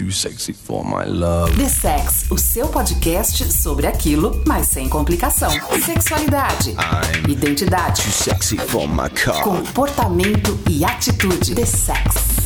[0.00, 1.54] too sexy for my love.
[1.58, 5.50] The Sex, o seu podcast sobre aquilo, mas sem complicação.
[5.84, 9.42] Sexualidade, I'm identidade, too sexy for my car.
[9.42, 11.54] comportamento e atitude.
[11.54, 12.39] The Sex.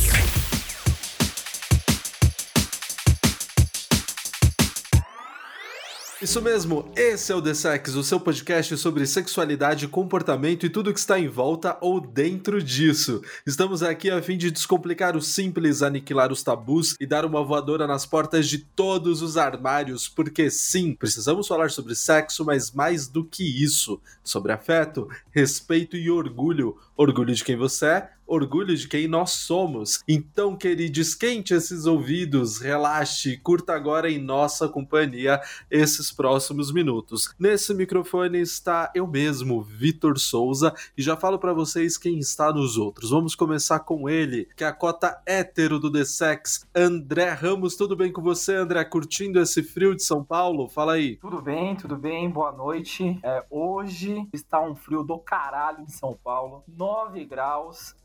[6.21, 10.93] Isso mesmo, esse é o The Sex, o seu podcast sobre sexualidade, comportamento e tudo
[10.93, 13.21] que está em volta ou dentro disso.
[13.45, 17.85] Estamos aqui a fim de descomplicar o simples, aniquilar os tabus e dar uma voadora
[17.85, 23.25] nas portas de todos os armários, porque sim, precisamos falar sobre sexo, mas mais do
[23.25, 26.77] que isso, sobre afeto, respeito e orgulho.
[26.95, 30.03] Orgulho de quem você é, orgulho de quem nós somos.
[30.07, 35.39] Então, querido, esquente esses ouvidos, relaxe, curta agora em nossa companhia
[35.69, 37.33] esses próximos minutos.
[37.39, 42.77] Nesse microfone está eu mesmo, Vitor Souza, e já falo para vocês quem está nos
[42.77, 43.09] outros.
[43.09, 47.75] Vamos começar com ele, que é a cota hétero do The Sex, André Ramos.
[47.75, 48.83] Tudo bem com você, André?
[48.85, 50.67] Curtindo esse frio de São Paulo?
[50.67, 51.17] Fala aí.
[51.17, 53.19] Tudo bem, tudo bem, boa noite.
[53.23, 57.95] É, hoje está um frio do caralho em São Paulo, 9 graus.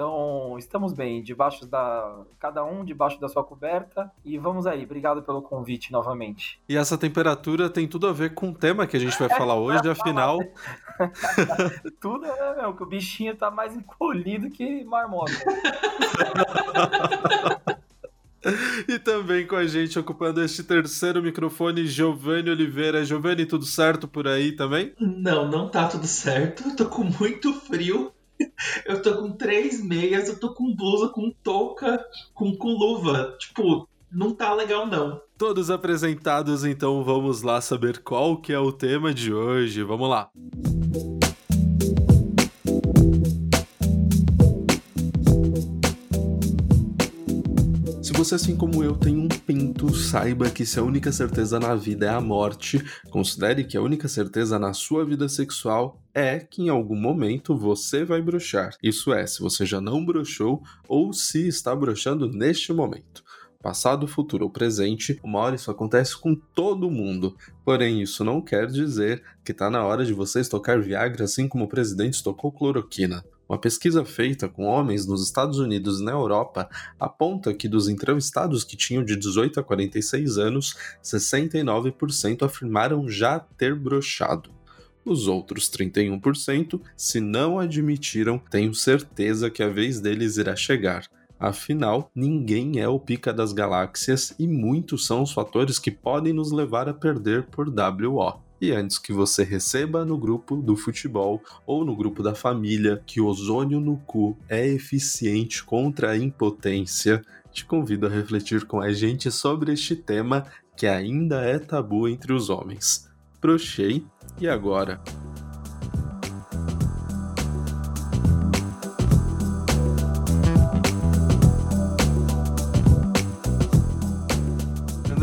[0.00, 2.22] Então, estamos bem, debaixo da.
[2.38, 4.10] Cada um debaixo da sua coberta.
[4.24, 6.58] E vamos aí, obrigado pelo convite novamente.
[6.66, 9.56] E essa temperatura tem tudo a ver com o tema que a gente vai falar
[9.56, 10.38] hoje, afinal.
[12.00, 15.32] Tudo é, meu, que o bichinho tá mais encolhido que marmota.
[18.88, 23.04] E também com a gente ocupando este terceiro microfone, Giovanni Oliveira.
[23.04, 24.94] Giovanni, tudo certo por aí também?
[24.98, 26.66] Não, não tá tudo certo.
[26.66, 28.10] Eu tô com muito frio.
[28.84, 33.34] Eu tô com três meias, eu tô com blusa, com touca, com, com luva.
[33.38, 35.20] Tipo, não tá legal não.
[35.38, 39.82] Todos apresentados, então vamos lá saber qual que é o tema de hoje.
[39.82, 40.30] Vamos lá.
[40.34, 40.79] Se
[48.20, 52.04] você, assim como eu, tem um pinto, saiba que se a única certeza na vida
[52.04, 56.68] é a morte, considere que a única certeza na sua vida sexual é que em
[56.68, 58.76] algum momento você vai brochar.
[58.82, 63.24] Isso é, se você já não brochou ou se está brochando neste momento.
[63.62, 67.34] Passado, futuro ou presente, uma hora isso acontece com todo mundo.
[67.64, 71.64] Porém, isso não quer dizer que está na hora de você estocar Viagra assim como
[71.64, 73.24] o presidente estocou cloroquina.
[73.50, 78.62] Uma pesquisa feita com homens nos Estados Unidos e na Europa aponta que dos entrevistados
[78.62, 84.52] que tinham de 18 a 46 anos, 69% afirmaram já ter brochado.
[85.04, 91.08] Os outros 31%, se não admitiram, tenho certeza que a vez deles irá chegar.
[91.36, 96.52] Afinal, ninguém é o pica das galáxias e muitos são os fatores que podem nos
[96.52, 98.49] levar a perder por WO.
[98.60, 103.20] E antes que você receba no grupo do futebol ou no grupo da família que
[103.20, 109.30] ozônio no cu é eficiente contra a impotência, te convido a refletir com a gente
[109.30, 113.08] sobre este tema que ainda é tabu entre os homens.
[113.40, 114.04] Brochei
[114.38, 115.00] e agora?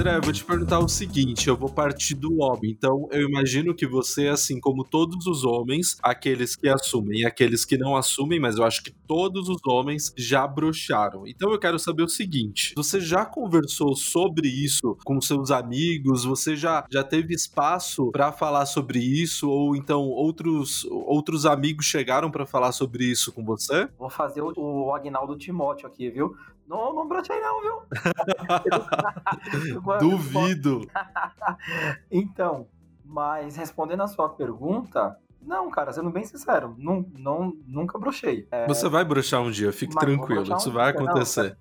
[0.07, 2.71] André, eu vou te perguntar o seguinte: eu vou partir do homem.
[2.71, 7.65] Então, eu imagino que você, assim como todos os homens, aqueles que assumem e aqueles
[7.65, 11.27] que não assumem, mas eu acho que todos os homens já brocharam.
[11.27, 16.23] Então, eu quero saber o seguinte: você já conversou sobre isso com seus amigos?
[16.23, 19.49] Você já, já teve espaço para falar sobre isso?
[19.49, 23.89] Ou então outros, outros amigos chegaram para falar sobre isso com você?
[23.97, 26.33] Vou fazer o, o Agnaldo Timóteo aqui, viu?
[26.67, 27.81] Não, não brochei não, viu?
[29.99, 30.81] Duvido.
[32.11, 32.67] então,
[33.05, 38.47] mas respondendo a sua pergunta, não, cara, sendo bem sincero, não, não, nunca brochei.
[38.51, 41.57] É, Você vai brochar um dia, fique Mas tranquilo, um isso vai dia, não, acontecer.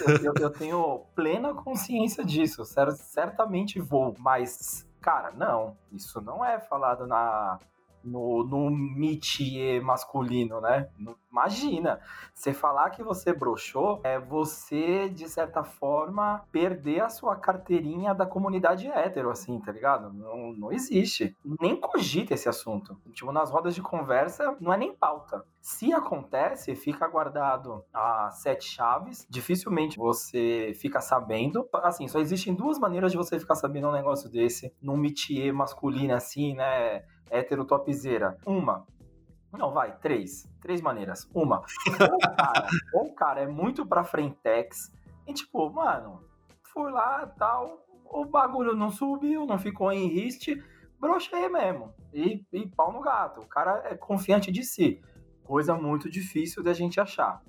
[0.00, 6.44] eu, eu- eu tenho plena consciência disso, cer- certamente vou, mas, cara, não, isso não
[6.44, 7.58] é falado na
[8.04, 10.88] no, no métier masculino, né?
[11.30, 11.98] Imagina,
[12.32, 18.24] você falar que você broxou é você, de certa forma, perder a sua carteirinha da
[18.24, 20.12] comunidade hétero, assim, tá ligado?
[20.12, 21.36] Não, não existe.
[21.60, 22.96] Nem cogita esse assunto.
[23.12, 25.44] Tipo, nas rodas de conversa, não é nem pauta.
[25.60, 29.26] Se acontece, fica guardado a sete chaves.
[29.28, 31.68] Dificilmente você fica sabendo.
[31.82, 36.14] Assim, só existem duas maneiras de você ficar sabendo um negócio desse num métier masculino
[36.14, 37.02] assim, né?
[37.30, 38.36] Hétero topzera.
[38.46, 38.86] Uma.
[39.52, 40.48] Não, vai, três.
[40.60, 41.28] Três maneiras.
[41.34, 41.62] Uma.
[42.92, 44.92] Ou o cara, cara é muito pra frentex
[45.26, 46.22] e tipo, mano,
[46.72, 50.62] fui lá tal, o bagulho não subiu, não ficou em riste,
[51.00, 51.94] brochei mesmo.
[52.12, 53.40] E, e pau no gato.
[53.40, 55.00] O cara é confiante de si.
[55.44, 57.42] Coisa muito difícil da gente achar.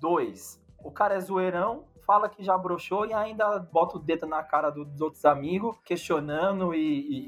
[0.00, 4.42] Dois, o cara é zoeirão, fala que já broxou e ainda bota o dedo na
[4.42, 6.78] cara do, dos outros amigos, questionando e,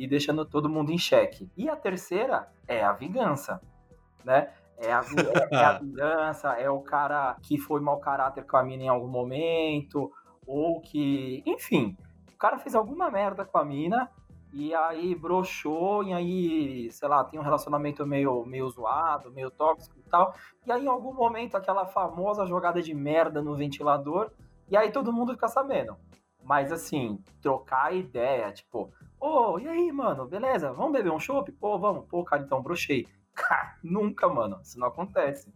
[0.00, 1.50] e, e deixando todo mundo em xeque.
[1.56, 3.60] E a terceira é a vingança,
[4.24, 4.52] né?
[4.78, 8.62] É a, é, é a vingança, é o cara que foi mau caráter com a
[8.62, 10.12] mina em algum momento,
[10.46, 11.96] ou que, enfim,
[12.32, 14.10] o cara fez alguma merda com a mina
[14.52, 19.98] e aí broxou, e aí, sei lá, tem um relacionamento meio, meio zoado, meio tóxico
[19.98, 20.34] e tal.
[20.66, 24.30] E aí, em algum momento, aquela famosa jogada de merda no ventilador,
[24.68, 25.96] e aí todo mundo fica sabendo.
[26.42, 30.72] Mas assim, trocar ideia, tipo, ô, oh, e aí, mano, beleza?
[30.72, 31.50] Vamos beber um chopp?
[31.52, 32.06] Pô, vamos.
[32.06, 33.06] Pô, cara, então brochei.
[33.36, 34.58] Cara, nunca, mano.
[34.62, 35.52] Isso não acontece.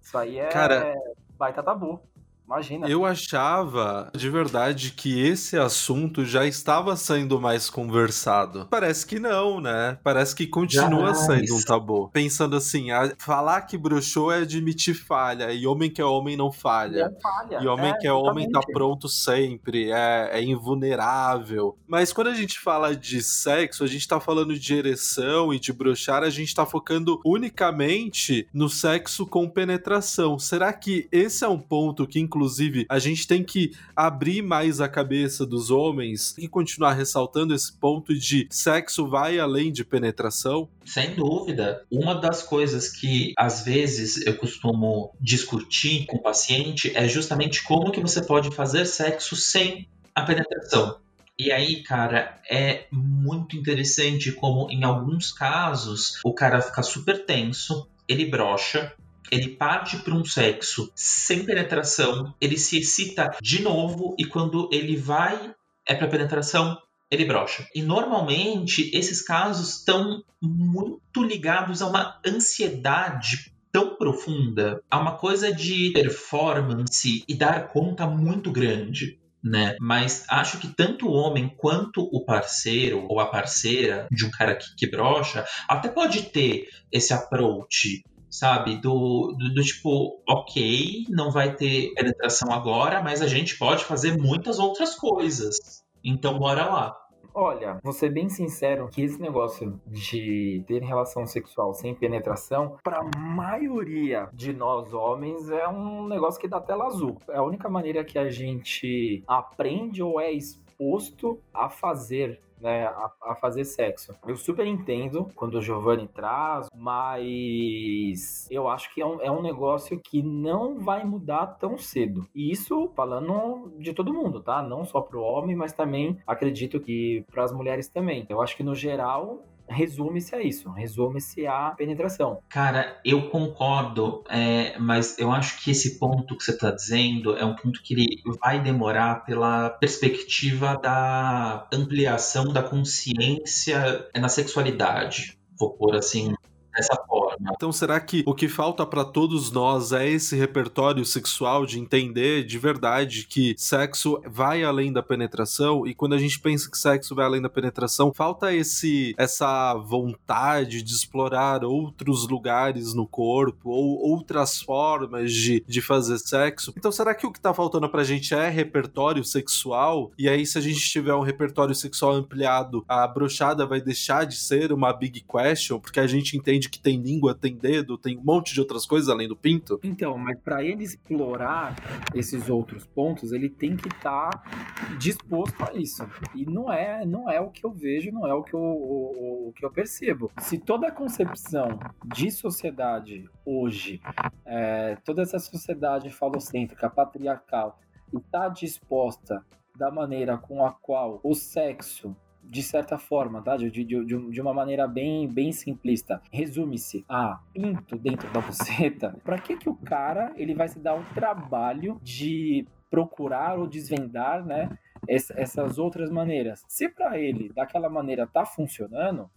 [0.00, 0.94] Isso aí é cara,
[1.36, 2.00] baita tabu.
[2.48, 2.88] Imagina.
[2.88, 8.66] Eu achava de verdade que esse assunto já estava sendo mais conversado.
[8.70, 9.98] Parece que não, né?
[10.02, 11.18] Parece que continua Jamais.
[11.18, 12.08] sendo um tabu.
[12.08, 16.50] Pensando assim, a, falar que bruxou é admitir falha, e homem que é homem não
[16.50, 17.10] falha.
[17.10, 17.58] Não falha.
[17.62, 21.76] E homem é, que é homem tá pronto sempre, é, é invulnerável.
[21.86, 25.70] Mas quando a gente fala de sexo, a gente tá falando de ereção e de
[25.70, 30.38] bruxar, a gente tá focando unicamente no sexo com penetração.
[30.38, 34.80] Será que esse é um ponto que, inclusive, inclusive, a gente tem que abrir mais
[34.80, 40.68] a cabeça dos homens e continuar ressaltando esse ponto de sexo vai além de penetração?
[40.86, 41.84] Sem dúvida.
[41.90, 47.90] Uma das coisas que às vezes eu costumo discutir com o paciente é justamente como
[47.90, 50.96] que você pode fazer sexo sem a penetração.
[51.36, 57.88] E aí, cara, é muito interessante como em alguns casos o cara fica super tenso,
[58.08, 58.92] ele brocha,
[59.30, 64.96] ele parte para um sexo sem penetração, ele se excita de novo e quando ele
[64.96, 65.54] vai
[65.86, 66.76] é para penetração,
[67.10, 67.66] ele brocha.
[67.74, 75.52] E normalmente esses casos estão muito ligados a uma ansiedade tão profunda, a uma coisa
[75.52, 79.18] de performance e dar conta muito grande.
[79.42, 79.76] Né?
[79.80, 84.56] Mas acho que tanto o homem quanto o parceiro ou a parceira de um cara
[84.56, 88.76] que, que brocha até pode ter esse approach sabe?
[88.76, 94.16] Do, do, do, tipo, ok, não vai ter penetração agora, mas a gente pode fazer
[94.16, 95.82] muitas outras coisas.
[96.04, 96.96] Então, bora lá.
[97.34, 102.98] Olha, vou ser bem sincero que esse negócio de ter relação sexual sem penetração, para
[102.98, 107.16] a maioria de nós homens, é um negócio que dá tela azul.
[107.28, 113.10] É a única maneira que a gente aprende ou é exposto a fazer né, a,
[113.22, 114.14] a, fazer sexo.
[114.26, 119.42] Eu super entendo quando o Giovanni traz, mas eu acho que é um, é um
[119.42, 122.26] negócio que não vai mudar tão cedo.
[122.34, 124.62] E isso falando de todo mundo, tá?
[124.62, 128.26] Não só pro homem, mas também acredito que para as mulheres também.
[128.28, 132.40] Eu acho que no geral resume-se a isso, resume-se à penetração.
[132.48, 137.44] Cara, eu concordo, é, mas eu acho que esse ponto que você está dizendo é
[137.44, 145.38] um ponto que ele vai demorar pela perspectiva da ampliação da consciência na sexualidade.
[145.58, 146.34] Vou pôr assim
[146.74, 147.52] dessa forma.
[147.54, 152.44] Então, será que o que falta para todos nós é esse repertório sexual de entender
[152.44, 155.86] de verdade que sexo vai além da penetração?
[155.86, 160.82] E quando a gente pensa que sexo vai além da penetração, falta esse essa vontade
[160.82, 166.72] de explorar outros lugares no corpo ou outras formas de, de fazer sexo.
[166.76, 170.12] Então, será que o que tá faltando pra gente é repertório sexual?
[170.18, 174.36] E aí, se a gente tiver um repertório sexual ampliado, a brochada vai deixar de
[174.36, 178.22] ser uma big question, porque a gente entende que tem língua, tem dedo, tem um
[178.22, 179.78] monte de outras coisas além do pinto?
[179.82, 181.76] Então, mas para ele explorar
[182.14, 186.06] esses outros pontos, ele tem que estar tá disposto a isso.
[186.34, 189.48] E não é, não é o que eu vejo, não é o que eu, o,
[189.48, 190.30] o que eu percebo.
[190.38, 191.78] Se toda a concepção
[192.14, 194.00] de sociedade hoje,
[194.44, 197.78] é, toda essa sociedade falocêntrica, patriarcal,
[198.12, 199.44] está disposta
[199.76, 202.16] da maneira com a qual o sexo
[202.48, 203.56] de certa forma, tá?
[203.56, 209.38] De, de, de, uma maneira bem, bem simplista, resume-se a pinto dentro da buceta, para
[209.38, 214.70] que que o cara ele vai se dar o trabalho de procurar ou desvendar, né?
[215.08, 216.62] essas outras maneiras.
[216.68, 219.30] Se para ele daquela maneira tá funcionando,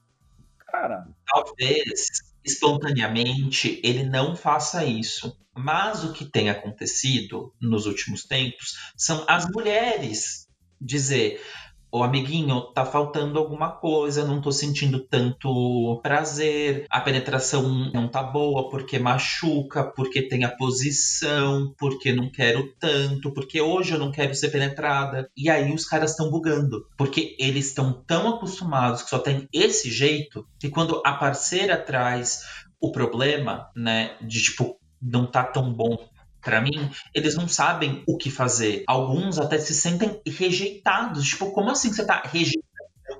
[0.57, 1.07] cara.
[1.27, 2.07] Talvez
[2.43, 5.37] espontaneamente ele não faça isso.
[5.53, 10.47] Mas o que tem acontecido nos últimos tempos são as mulheres
[10.79, 11.41] dizer:
[11.91, 18.23] o amiguinho, tá faltando alguma coisa, não tô sentindo tanto prazer, a penetração não tá
[18.23, 24.11] boa porque machuca, porque tem a posição, porque não quero tanto, porque hoje eu não
[24.11, 25.29] quero ser penetrada.
[25.35, 29.91] E aí os caras estão bugando, porque eles estão tão acostumados que só tem esse
[29.91, 32.41] jeito, que quando a parceira traz
[32.79, 35.97] o problema, né, de tipo, não tá tão bom
[36.41, 38.83] Para mim, eles não sabem o que fazer.
[38.87, 41.25] Alguns até se sentem rejeitados.
[41.25, 42.71] Tipo, como assim você tá rejeitando?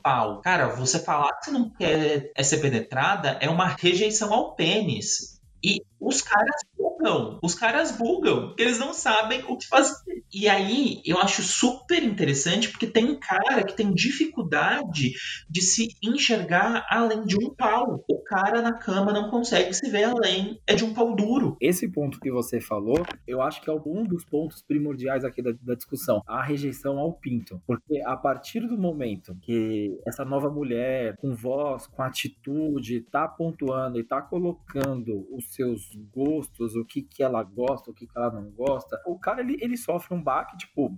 [0.02, 0.42] Pau.
[0.42, 5.40] Cara, você falar que você não quer ser penetrada é uma rejeição ao pênis.
[5.64, 6.56] E os caras
[7.02, 10.22] bugam, os caras bugam, porque eles não sabem o que fazer.
[10.34, 15.14] E aí eu acho super interessante porque tem cara que tem dificuldade
[15.50, 18.04] de se enxergar além de um pau.
[18.10, 21.58] O cara na cama não consegue se ver além é de um pau duro.
[21.60, 25.52] Esse ponto que você falou, eu acho que é um dos pontos primordiais aqui da,
[25.62, 27.62] da discussão, a rejeição ao pinto.
[27.68, 34.00] Porque a partir do momento que essa nova mulher, com voz, com atitude, tá pontuando
[34.00, 35.82] e tá colocando os seus
[36.14, 39.58] gostos, o que que ela gosta, o que que ela não gosta, o cara ele,
[39.62, 40.98] ele sofre um baque, tipo,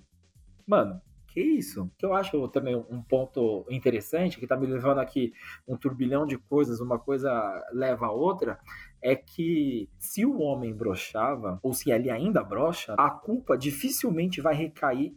[0.65, 1.91] mano, que isso?
[1.97, 5.33] Que eu acho também um ponto interessante, que tá me levando aqui
[5.67, 7.31] um turbilhão de coisas, uma coisa
[7.71, 8.59] leva a outra,
[9.01, 14.55] é que se o homem brochava, ou se ele ainda brocha, a culpa dificilmente vai
[14.55, 15.15] recair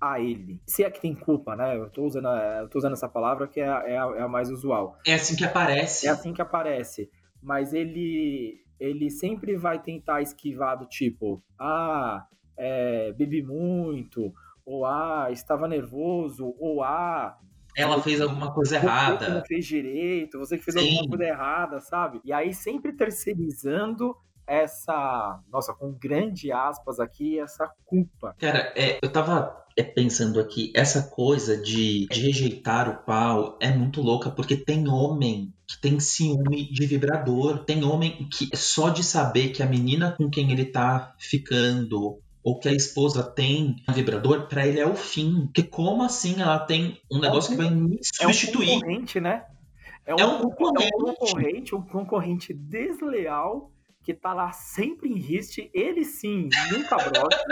[0.00, 0.60] a ele.
[0.66, 1.76] Se é que tem culpa, né?
[1.76, 4.50] Eu tô usando, eu tô usando essa palavra que é, é, a, é a mais
[4.50, 4.98] usual.
[5.06, 6.06] É assim que aparece.
[6.06, 7.10] É assim que aparece.
[7.42, 14.32] Mas ele ele sempre vai tentar esquivar do tipo, ah, é, bebi muito,
[14.64, 17.38] ou ah, estava nervoso, ou ah.
[17.76, 19.26] Ela fez alguma coisa errada.
[19.26, 20.88] Você não fez direito, você que fez Sim.
[20.88, 22.20] alguma coisa errada, sabe?
[22.24, 24.16] E aí sempre terceirizando
[24.46, 28.34] essa, nossa, com grande aspas aqui, essa culpa.
[28.38, 33.70] Cara, é, eu tava é, pensando aqui, essa coisa de, de rejeitar o pau é
[33.70, 38.88] muito louca, porque tem homem que tem ciúme de vibrador, tem homem que é só
[38.88, 43.76] de saber que a menina com quem ele tá ficando ou que a esposa tem
[43.88, 45.46] um vibrador, para ele é o fim.
[45.46, 48.68] Porque como assim ela tem um negócio é um, que vai me substituir?
[48.68, 49.44] É um concorrente, né?
[50.06, 50.84] É um, é um concorrente.
[50.84, 53.72] É um concorrente, um concorrente desleal
[54.06, 57.44] que tá lá sempre em riste, ele sim, nunca brota,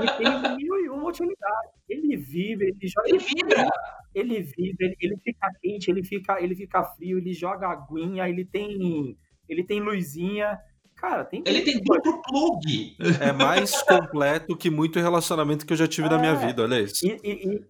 [0.00, 1.72] e tem mil e uma utilidades.
[1.88, 3.08] Ele vive, ele joga.
[3.08, 3.68] Ele vibra!
[4.14, 8.44] Ele vive, ele, ele, fica quente, ele fica, ele fica frio, ele joga aguinha, ele
[8.44, 9.18] tem.
[9.48, 10.56] Ele tem luzinha.
[10.94, 11.42] Cara, tem.
[11.44, 12.96] Ele tem duplo plug!
[13.20, 16.46] É mais completo que muito relacionamento que eu já tive é, na minha é.
[16.46, 17.04] vida, olha isso.
[17.04, 17.64] E, e,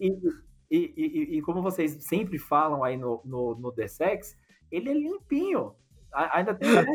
[0.69, 4.37] e, e, e, como vocês sempre falam aí no, no, no The Sex,
[4.71, 5.73] ele é limpinho
[6.13, 6.71] ainda tem.
[6.71, 6.85] Né?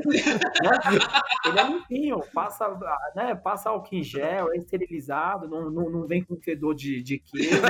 [1.47, 2.69] Ele é limpinho, passa,
[3.15, 7.19] né, passa álcool em gel, é esterilizado, não, não, não vem com fedor de, de
[7.19, 7.63] queijo.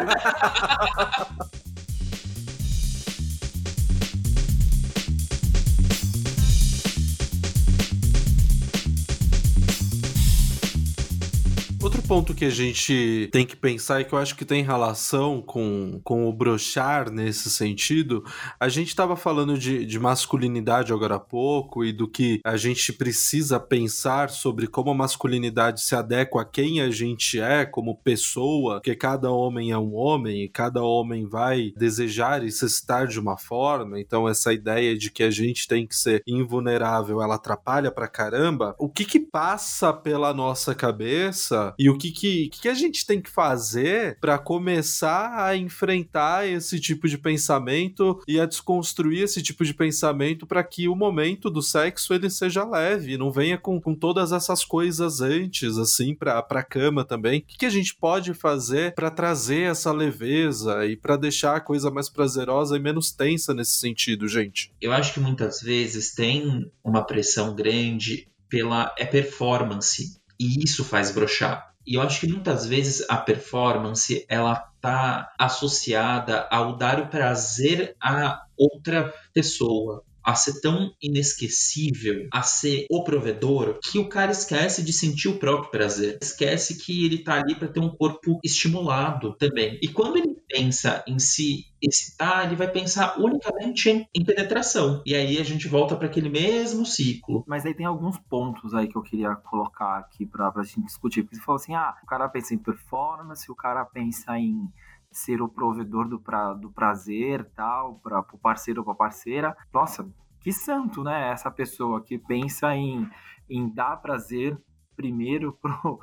[12.17, 16.01] Ponto que a gente tem que pensar e que eu acho que tem relação com,
[16.03, 18.25] com o brochar nesse sentido,
[18.59, 22.91] a gente estava falando de, de masculinidade agora há pouco e do que a gente
[22.95, 28.81] precisa pensar sobre como a masculinidade se adequa a quem a gente é como pessoa,
[28.81, 33.21] que cada homem é um homem e cada homem vai desejar e se estar de
[33.21, 37.91] uma forma, então essa ideia de que a gente tem que ser invulnerável, ela atrapalha
[37.91, 38.75] pra caramba.
[38.79, 43.07] O que que passa pela nossa cabeça e o o que, que, que a gente
[43.07, 49.43] tem que fazer para começar a enfrentar esse tipo de pensamento e a desconstruir esse
[49.43, 53.81] tipo de pensamento para que o momento do sexo ele seja leve, não venha com,
[53.81, 57.41] com todas essas coisas antes, assim, pra, pra cama também.
[57.41, 61.61] O que, que a gente pode fazer para trazer essa leveza e para deixar a
[61.61, 64.73] coisa mais prazerosa e menos tensa nesse sentido, gente?
[64.81, 71.11] Eu acho que muitas vezes tem uma pressão grande pela é performance e isso faz
[71.11, 71.75] brochar.
[71.87, 77.97] E eu acho que muitas vezes a performance ela tá associada ao dar o prazer
[78.03, 84.83] a outra pessoa a ser tão inesquecível, a ser o provedor, que o cara esquece
[84.83, 86.19] de sentir o próprio prazer.
[86.21, 89.79] Esquece que ele tá ali para ter um corpo estimulado também.
[89.81, 95.01] E quando ele pensa em se excitar, ele vai pensar unicamente em, em penetração.
[95.07, 97.45] E aí a gente volta para aquele mesmo ciclo.
[97.47, 101.23] Mas aí tem alguns pontos aí que eu queria colocar aqui para a gente discutir.
[101.23, 104.69] Porque você falou assim: ah, o cara pensa em performance, o cara pensa em
[105.17, 109.57] ser o provedor do, pra, do prazer tal, para o parceiro ou para parceira.
[109.73, 110.07] Nossa,
[110.41, 111.31] que santo, né?
[111.31, 113.09] Essa pessoa que pensa em,
[113.49, 114.61] em dar prazer
[114.95, 116.01] primeiro pro,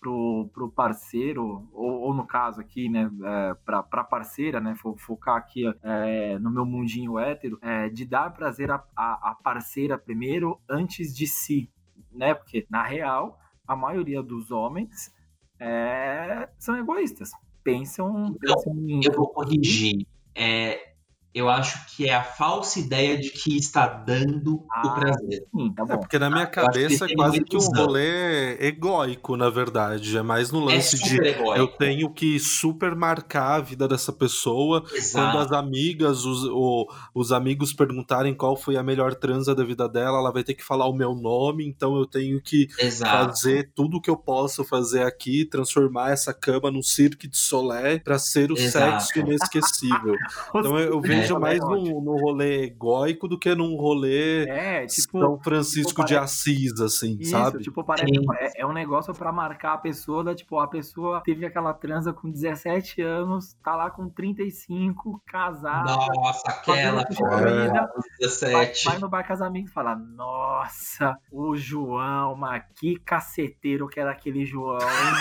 [0.00, 4.96] pro, pro parceiro, ou, ou no caso aqui, né, é, pra, pra parceira, né, vou
[4.96, 9.96] focar aqui é, no meu mundinho hétero, é, de dar prazer à a, a, parceira
[9.96, 11.70] primeiro antes de si,
[12.12, 15.12] né, porque na real, a maioria dos homens
[15.58, 17.30] é, são egoístas,
[17.66, 19.00] pensam, então, pensam.
[19.02, 20.06] Eu vou corrigir.
[20.34, 20.92] É,
[21.38, 25.44] Eu acho que é a falsa ideia de que está dando Ah, o prazer.
[25.54, 29.36] Sim, tá É porque na minha acho que cabeça é quase que um rolê egóico,
[29.36, 30.16] na verdade.
[30.16, 31.54] É mais no É lance de super egóico.
[31.58, 34.80] eu tenho que super marcar a vida dessa pessoa.
[34.80, 35.38] Quando Exato.
[35.38, 40.18] as amigas, os, o- os amigos perguntarem qual foi a melhor transa da vida dela,
[40.18, 43.26] ela vai ter que falar o meu nome, então eu tenho que Exato.
[43.26, 47.98] fazer tudo o que eu posso fazer aqui, transformar essa cama num cirque de solé
[47.98, 49.02] pra ser o Exato.
[49.04, 50.14] sexo inesquecível.
[50.56, 51.38] Então eu, eu vejo É.
[51.38, 55.18] mais num, num rolê egóico do que num rolê É, tipo.
[55.18, 57.58] São Francisco tipo, de parece- Assis, assim, Isso, sabe?
[57.62, 58.06] tipo, parece
[58.40, 62.12] é, é um negócio pra marcar a pessoa, da, tipo, a pessoa teve aquela transa
[62.12, 67.38] com 17 anos, tá lá com 35, casada, Nossa, aquela porra.
[67.42, 67.86] comida, vai,
[68.20, 68.84] 17.
[68.86, 74.44] vai no bar amigas e fala, nossa, o João, mas que caceteiro que era aquele
[74.46, 74.78] João?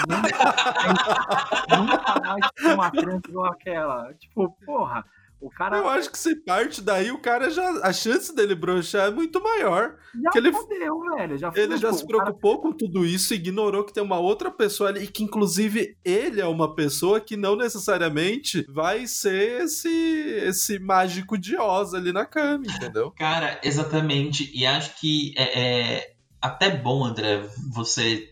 [0.07, 0.55] Nunca,
[1.77, 4.13] nunca mais uma transa igual aquela.
[4.15, 5.03] Tipo, porra,
[5.39, 7.67] o cara Eu acho que se parte daí, o cara já.
[7.83, 9.95] A chance dele broxar é muito maior.
[10.23, 11.37] já que ele- fodeu, velho.
[11.37, 14.17] Já Ele fudeu, já se o cara- preocupou com tudo isso, ignorou que tem uma
[14.19, 19.61] outra pessoa ali, e que inclusive ele é uma pessoa que não necessariamente vai ser
[19.63, 23.11] esse, esse mágico de Oz ali na cama, entendeu?
[23.11, 24.49] Cara, exatamente.
[24.53, 25.61] E acho que é,
[25.97, 26.11] é
[26.41, 28.29] até bom, André, você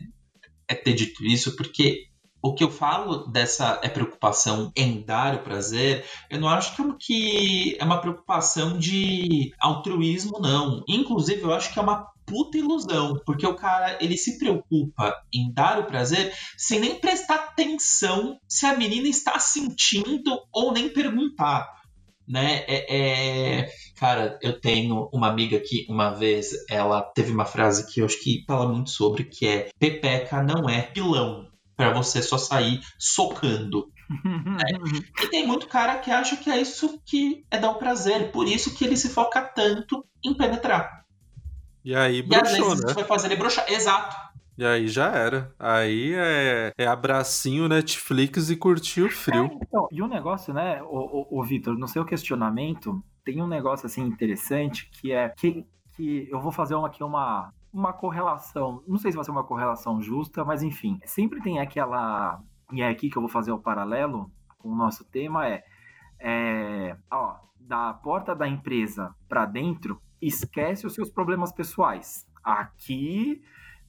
[0.67, 2.05] é ter dito isso, porque
[2.43, 7.77] o que eu falo dessa é preocupação em dar o prazer, eu não acho que
[7.79, 10.83] é uma- preocupação de altruísmo, não.
[10.87, 15.53] Inclusive, eu acho que é uma puta ilusão, porque o cara ele se preocupa em
[15.53, 21.69] dar o prazer sem nem prestar atenção se a menina está sentindo ou nem perguntar,
[22.27, 22.63] né?
[22.67, 28.01] É, é- Cara, eu tenho uma amiga que uma vez ela teve uma frase que
[28.01, 32.37] eu acho que fala muito sobre, que é Pepeca não é pilão pra você só
[32.37, 33.91] sair socando.
[35.23, 38.47] E tem muito cara que acha que é isso que é dar o prazer, por
[38.47, 41.03] isso que ele se foca tanto em penetrar.
[41.83, 42.85] E aí E às broxou, vezes né?
[42.87, 43.71] isso vai fazer ele broxar.
[43.71, 44.15] Exato.
[44.57, 45.53] E aí já era.
[45.57, 49.45] Aí é, é abracinho Netflix e curtir o frio.
[49.45, 53.47] É, então, e o negócio, né, o, o, o Vitor, no seu questionamento, tem um
[53.47, 58.83] negócio assim interessante que é que, que eu vou fazer uma, aqui uma, uma correlação.
[58.87, 62.39] Não sei se vai ser uma correlação justa, mas enfim, sempre tem aquela.
[62.71, 65.63] E é aqui que eu vou fazer o paralelo com o nosso tema: é,
[66.19, 72.27] é ó, da porta da empresa para dentro, esquece os seus problemas pessoais.
[72.43, 73.41] Aqui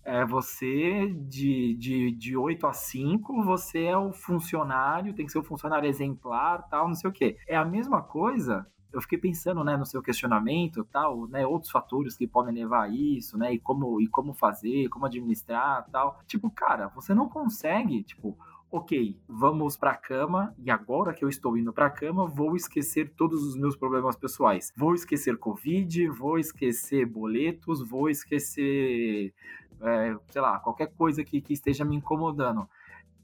[0.04, 5.38] é você de, de, de 8 a 5, você é o funcionário, tem que ser
[5.38, 7.36] o funcionário exemplar, tal, não sei o quê.
[7.48, 12.16] É a mesma coisa, eu fiquei pensando, né, no seu questionamento, tal, né, outros fatores
[12.16, 16.20] que podem levar a isso, né, e como, e como fazer, como administrar, tal.
[16.26, 18.38] Tipo, cara, você não consegue, tipo,
[18.70, 23.42] ok, vamos pra cama e agora que eu estou indo pra cama, vou esquecer todos
[23.44, 24.72] os meus problemas pessoais.
[24.76, 29.34] Vou esquecer Covid, vou esquecer boletos, vou esquecer,
[29.80, 32.68] é, sei lá, qualquer coisa que, que esteja me incomodando.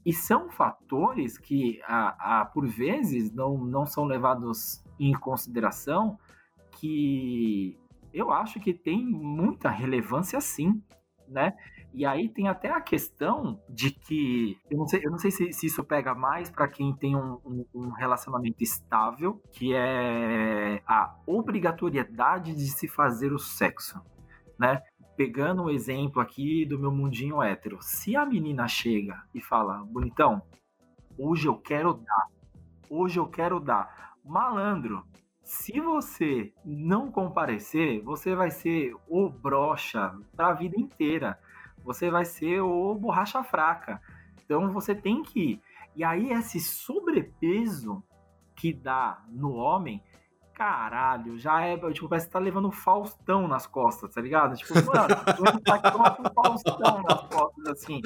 [0.05, 6.17] E são fatores que, a, a, por vezes, não, não são levados em consideração
[6.79, 7.77] que
[8.13, 10.81] eu acho que tem muita relevância sim,
[11.27, 11.55] né?
[11.93, 15.51] E aí tem até a questão de que eu não sei, eu não sei se,
[15.51, 21.13] se isso pega mais para quem tem um, um, um, relacionamento estável, que é a
[21.25, 24.01] obrigatoriedade de se fazer o sexo,
[24.57, 24.81] né?
[25.17, 30.41] Pegando um exemplo aqui do meu mundinho hétero, se a menina chega e fala, bonitão,
[31.17, 32.27] hoje eu quero dar,
[32.89, 35.05] hoje eu quero dar, malandro,
[35.43, 41.37] se você não comparecer, você vai ser o brocha para a vida inteira
[41.83, 44.01] você vai ser o borracha fraca.
[44.43, 45.61] Então você tem que ir.
[45.95, 48.03] E aí esse sobrepeso
[48.55, 50.01] que dá no homem,
[50.53, 54.55] caralho, já é, tipo, parece que tá levando um Faustão nas costas, tá ligado?
[54.55, 55.15] Tipo, mano,
[55.65, 58.01] tá com um Faustão nas costas, assim.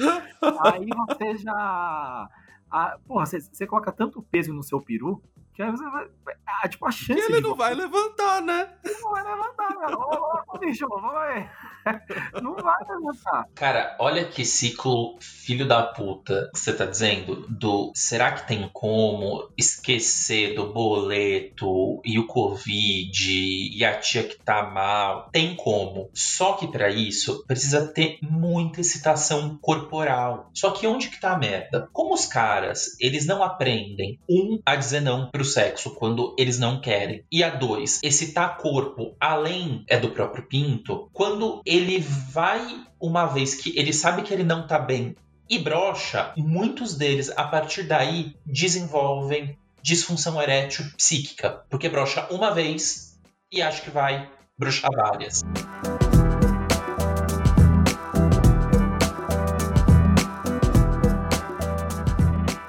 [0.64, 2.28] Aí você já...
[2.68, 5.22] Ah, porra, você, você coloca tanto peso no seu peru
[5.56, 6.06] que aí você vai.
[6.46, 7.14] Ah, tipo, a chance.
[7.14, 8.68] Que ele não vai levantar, né?
[8.84, 9.98] Ele não vai levantar, velho.
[9.98, 11.50] Ô, ô, bicho, vai.
[12.42, 13.46] Não vai levantar.
[13.54, 17.46] Cara, olha que ciclo filho da puta que você tá dizendo.
[17.48, 24.36] Do será que tem como esquecer do boleto e o Covid e a tia que
[24.36, 25.30] tá mal?
[25.30, 26.10] Tem como.
[26.12, 30.50] Só que para isso precisa ter muita excitação corporal.
[30.52, 31.88] Só que onde que tá a merda?
[31.92, 36.80] Como os caras, eles não aprendem, um, a dizer não pro sexo quando eles não
[36.80, 37.24] querem.
[37.32, 43.54] E a dois, excitar corpo além é do próprio pinto, quando ele vai uma vez
[43.54, 45.16] que ele sabe que ele não tá bem
[45.48, 53.16] e brocha, muitos deles a partir daí desenvolvem disfunção erétil psíquica, porque brocha uma vez
[53.52, 54.28] e acha que vai
[54.58, 55.42] brochar várias.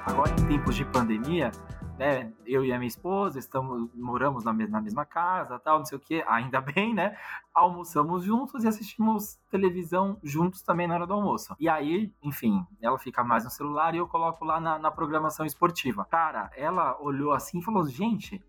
[0.06, 1.50] Agora, em tempos de pandemia,
[1.98, 5.84] né, eu e a minha esposa estamos moramos na mesma, na mesma casa, tal, não
[5.84, 7.16] sei o que, ainda bem, né?
[7.52, 11.56] Almoçamos juntos e assistimos televisão juntos também na hora do almoço.
[11.58, 15.44] E aí, enfim, ela fica mais no celular e eu coloco lá na, na programação
[15.44, 16.04] esportiva.
[16.04, 18.40] Cara, ela olhou assim e falou: gente,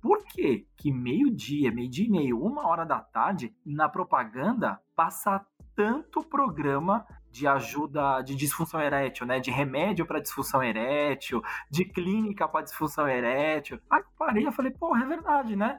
[0.00, 6.22] por que que meio-dia, meio-dia e meio, uma hora da tarde, na propaganda, passa tanto
[6.22, 9.40] programa de ajuda de disfunção erétil, né?
[9.40, 13.80] De remédio para disfunção erétil, de clínica para disfunção erétil.
[13.90, 15.76] Aí eu parei e falei, porra, é verdade, né?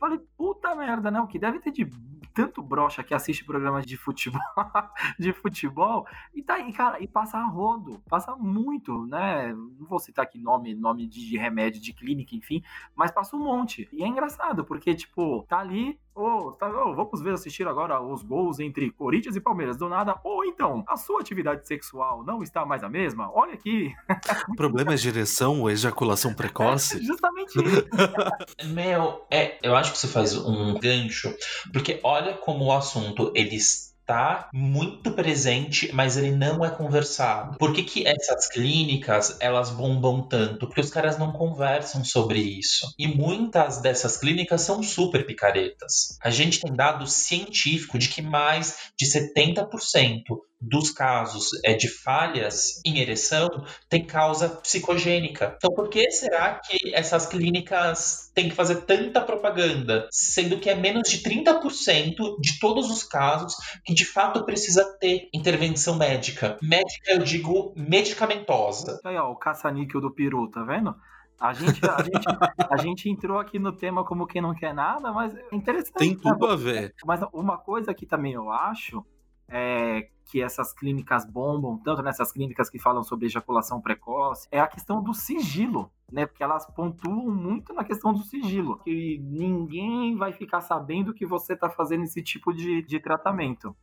[0.00, 1.20] Falei, puta merda, né?
[1.20, 1.88] O que deve ter de
[2.34, 4.40] tanto brocha que assiste programas de futebol,
[5.16, 9.54] de futebol, e tá aí, cara, e passa rodo, passa muito, né?
[9.54, 12.62] Não vou citar aqui nome, nome de remédio, de clínica, enfim,
[12.96, 13.88] mas passa um monte.
[13.92, 18.22] E é engraçado, porque, tipo, tá ali Oh, tá, oh, vamos ver assistir agora os
[18.22, 20.18] gols entre Corinthians e Palmeiras do nada.
[20.24, 23.30] Ou então, a sua atividade sexual não está mais a mesma?
[23.34, 23.92] Olha aqui.
[24.48, 26.96] O problema é direção ou ejaculação precoce?
[26.96, 27.86] É justamente isso.
[28.72, 31.34] Meu, é, eu acho que você faz um gancho,
[31.70, 33.85] porque olha como o assunto ele está
[34.52, 37.58] muito presente, mas ele não é conversado.
[37.58, 40.66] Por que, que essas clínicas elas bombam tanto?
[40.66, 42.94] Porque os caras não conversam sobre isso.
[42.98, 46.16] E muitas dessas clínicas são super picaretas.
[46.22, 50.22] A gente tem dado científico de que mais de 70%
[50.66, 53.48] dos casos é, de falhas em ereção
[53.88, 55.54] tem causa psicogênica.
[55.56, 60.74] Então, por que será que essas clínicas têm que fazer tanta propaganda, sendo que é
[60.74, 66.56] menos de 30% de todos os casos que de fato precisa ter intervenção médica?
[66.60, 69.00] Médica, eu digo medicamentosa.
[69.04, 70.94] Aí, ó, o caça-níquel do peru, tá vendo?
[71.38, 72.26] A gente, a, gente,
[72.70, 75.98] a gente entrou aqui no tema como quem não quer nada, mas é interessante.
[75.98, 76.20] Tem né?
[76.20, 76.94] tudo a ver.
[77.04, 79.04] Mas uma coisa que também eu acho
[79.48, 84.66] é que essas clínicas bombam tanto nessas clínicas que falam sobre ejaculação precoce é a
[84.66, 86.26] questão do sigilo, né?
[86.26, 91.52] Porque elas pontuam muito na questão do sigilo, que ninguém vai ficar sabendo que você
[91.54, 93.74] está fazendo esse tipo de, de tratamento.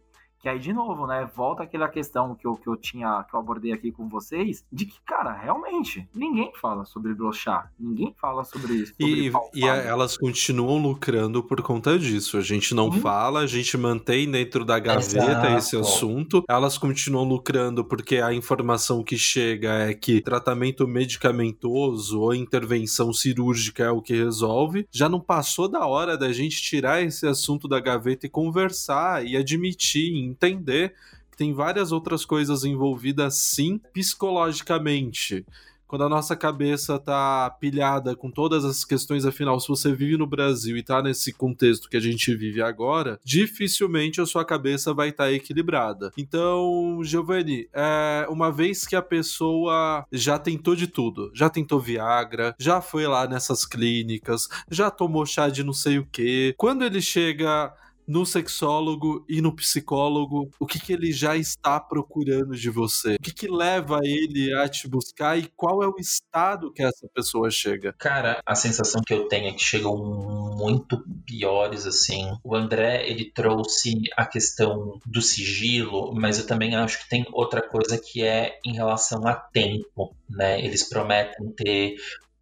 [0.44, 1.26] Que aí, de novo, né?
[1.34, 4.86] Volta aquela questão que eu, que eu tinha, que eu abordei aqui com vocês, de
[4.86, 7.72] que, cara, realmente, ninguém fala sobre brochar.
[7.80, 8.94] Ninguém fala sobre isso.
[9.00, 12.38] Sobre E, e a- elas continuam lucrando por conta disso.
[12.38, 13.00] A gente não Sim.
[13.00, 15.48] fala, a gente mantém dentro da gaveta Exato.
[15.58, 16.44] esse assunto.
[16.50, 23.84] Elas continuam lucrando porque a informação que chega é que tratamento medicamentoso ou intervenção cirúrgica
[23.86, 24.86] é o que resolve.
[24.92, 29.38] Já não passou da hora da gente tirar esse assunto da gaveta e conversar e
[29.38, 30.94] admitir, entender
[31.32, 35.46] que tem várias outras coisas envolvidas sim psicologicamente
[35.94, 40.26] quando a nossa cabeça tá pilhada com todas as questões, afinal, se você vive no
[40.26, 45.10] Brasil e tá nesse contexto que a gente vive agora, dificilmente a sua cabeça vai
[45.10, 46.12] estar equilibrada.
[46.18, 52.56] Então, Giovanni, é, uma vez que a pessoa já tentou de tudo, já tentou Viagra,
[52.58, 57.04] já foi lá nessas clínicas, já tomou chá de não sei o que, quando ele
[57.04, 57.72] chega
[58.08, 63.16] no sexólogo e no psicólogo, o que, que ele já está procurando de você?
[63.16, 67.08] O que, que leva ele a te buscar e qual é o estado que essa
[67.14, 67.94] pessoa chega?
[67.98, 72.26] Cara, a sensação que eu tenho é que chegam muito piores, assim.
[72.44, 77.62] O André, ele trouxe a questão do sigilo, mas eu também acho que tem outra
[77.62, 80.64] coisa que é em relação a tempo, né?
[80.64, 81.96] Eles prometem ter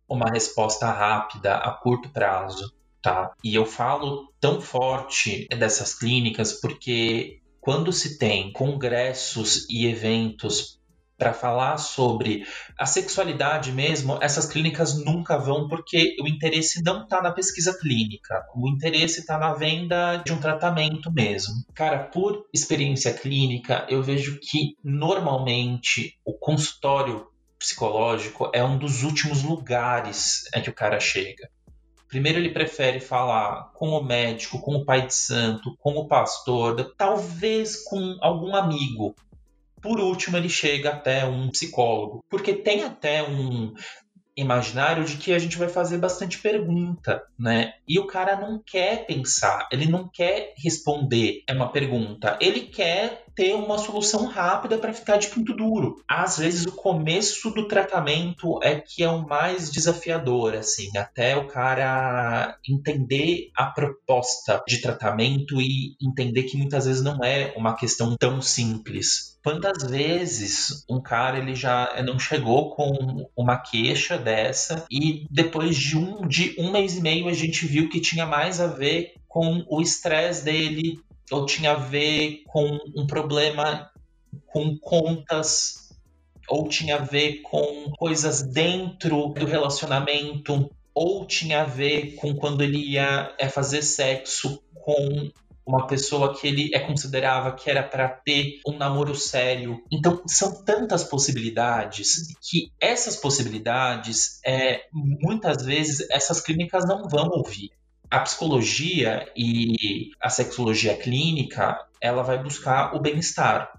[0.08, 3.34] uma resposta rápida, a curto prazo, tá?
[3.44, 10.82] E eu falo tão forte dessas clínicas porque quando se tem congressos e eventos
[11.22, 12.44] para falar sobre
[12.76, 18.44] a sexualidade mesmo, essas clínicas nunca vão porque o interesse não está na pesquisa clínica,
[18.56, 21.54] o interesse está na venda de um tratamento mesmo.
[21.76, 27.28] Cara, por experiência clínica, eu vejo que normalmente o consultório
[27.60, 31.52] psicológico é um dos últimos lugares em que o cara chega.
[32.12, 36.94] Primeiro ele prefere falar com o médico, com o pai de santo, com o pastor,
[36.98, 39.16] talvez com algum amigo.
[39.82, 43.74] Por último, ele chega até um psicólogo, porque tem até um
[44.36, 47.76] imaginário de que a gente vai fazer bastante pergunta, né?
[47.88, 53.26] E o cara não quer pensar, ele não quer responder é uma pergunta, ele quer
[53.36, 56.02] ter uma solução rápida para ficar de pinto duro.
[56.08, 61.48] Às vezes o começo do tratamento é que é o mais desafiador, assim, até o
[61.48, 68.16] cara entender a proposta de tratamento e entender que muitas vezes não é uma questão
[68.18, 69.32] tão simples.
[69.44, 75.98] Quantas vezes um cara ele já não chegou com uma queixa dessa e depois de
[75.98, 79.66] um, de um mês e meio a gente viu que tinha mais a ver com
[79.68, 81.00] o estresse dele
[81.32, 83.90] ou tinha a ver com um problema
[84.48, 85.90] com contas
[86.48, 92.62] ou tinha a ver com coisas dentro do relacionamento ou tinha a ver com quando
[92.62, 95.32] ele ia é, fazer sexo com
[95.66, 99.82] uma pessoa que ele é considerava que era para ter um namoro sério.
[99.92, 107.72] Então são tantas possibilidades que essas possibilidades é, muitas vezes essas clínicas não vão ouvir.
[108.12, 113.72] A psicologia e a sexologia clínica ela vai buscar o bem-estar,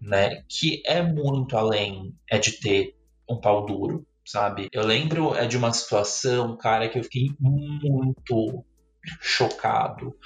[0.00, 0.42] né?
[0.48, 2.96] Que é muito além é de ter
[3.28, 4.68] um pau duro, sabe?
[4.72, 8.64] Eu lembro é de uma situação, cara, que eu fiquei muito
[9.20, 10.16] chocado.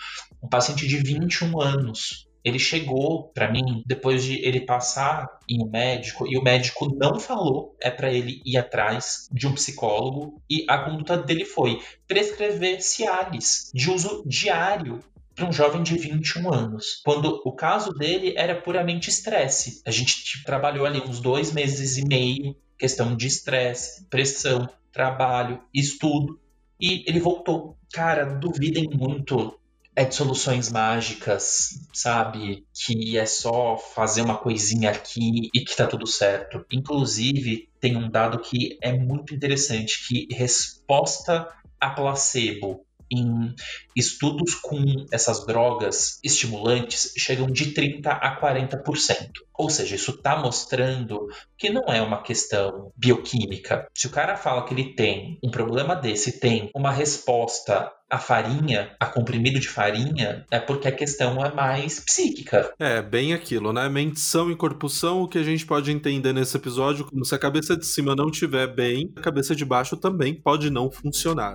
[0.41, 2.28] Um paciente de 21 anos.
[2.49, 7.19] Ele chegou para mim depois de ele passar em um médico e o médico não
[7.19, 12.83] falou é para ele ir atrás de um psicólogo e a conduta dele foi prescrever
[12.83, 15.01] Cialis de uso diário
[15.39, 19.81] para um jovem de 21 anos, quando o caso dele era puramente estresse.
[19.87, 26.41] A gente trabalhou ali uns dois meses e meio, questão de estresse, pressão, trabalho, estudo,
[26.81, 27.77] e ele voltou.
[27.93, 29.59] Cara, duvidem muito
[29.99, 32.65] é de soluções mágicas, sabe?
[32.73, 36.65] Que é só fazer uma coisinha aqui e que tá tudo certo.
[36.73, 41.49] Inclusive, tem um dado que é muito interessante, que resposta
[41.81, 43.55] a placebo em
[43.95, 44.79] estudos com
[45.13, 49.31] essas drogas estimulantes chegam de 30% a 40%.
[49.57, 53.89] Ou seja, isso está mostrando que não é uma questão bioquímica.
[53.95, 58.97] Se o cara fala que ele tem um problema desse, tem uma resposta a farinha,
[58.99, 62.73] a comprimido de farinha, é porque a questão é mais psíquica.
[62.79, 63.89] É, bem aquilo, né?
[63.89, 67.77] Menção e corpusão, o que a gente pode entender nesse episódio, como se a cabeça
[67.77, 71.55] de cima não estiver bem, a cabeça de baixo também pode não funcionar.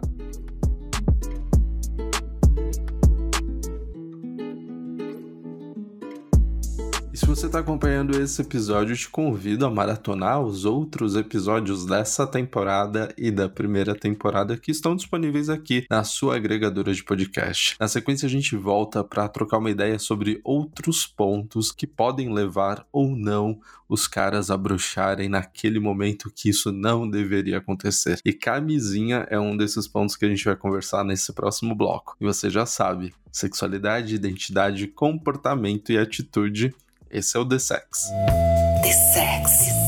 [7.13, 13.13] Se você está acompanhando esse episódio, te convido a maratonar os outros episódios dessa temporada
[13.15, 17.75] e da primeira temporada que estão disponíveis aqui na sua agregadora de podcast.
[17.79, 22.83] Na sequência, a gente volta para trocar uma ideia sobre outros pontos que podem levar
[22.91, 28.19] ou não os caras a bruxarem naquele momento que isso não deveria acontecer.
[28.25, 32.15] E camisinha é um desses pontos que a gente vai conversar nesse próximo bloco.
[32.19, 36.73] E você já sabe, sexualidade, identidade, comportamento e atitude
[37.13, 38.11] esse é o The Sex.
[38.81, 39.82] The Sex.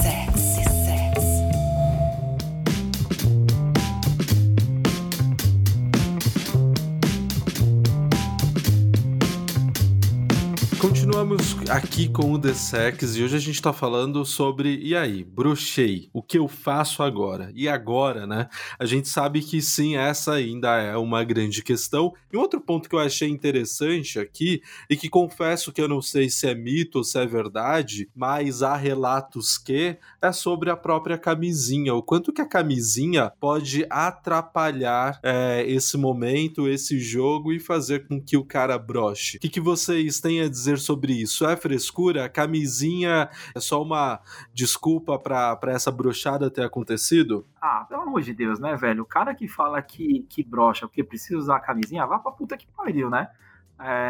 [11.76, 16.10] Aqui com o The Sex e hoje a gente tá falando sobre, e aí, brochei,
[16.14, 17.52] o que eu faço agora?
[17.54, 18.48] E agora, né?
[18.80, 22.14] A gente sabe que sim, essa ainda é uma grande questão.
[22.32, 26.30] E outro ponto que eu achei interessante aqui, e que confesso que eu não sei
[26.30, 31.18] se é mito ou se é verdade, mas há relatos que é sobre a própria
[31.18, 38.08] camisinha, o quanto que a camisinha pode atrapalhar é, esse momento, esse jogo e fazer
[38.08, 39.36] com que o cara broche.
[39.36, 41.46] O que, que vocês têm a dizer sobre isso?
[41.46, 42.26] É frescura?
[42.26, 44.20] A camisinha é só uma
[44.54, 47.44] desculpa para essa brochada ter acontecido?
[47.60, 49.02] Ah, pelo amor de Deus, né, velho?
[49.02, 52.56] O cara que fala que, que brocha porque precisa usar a camisinha, vá pra puta
[52.56, 53.28] que pariu, né?
[53.80, 54.08] É...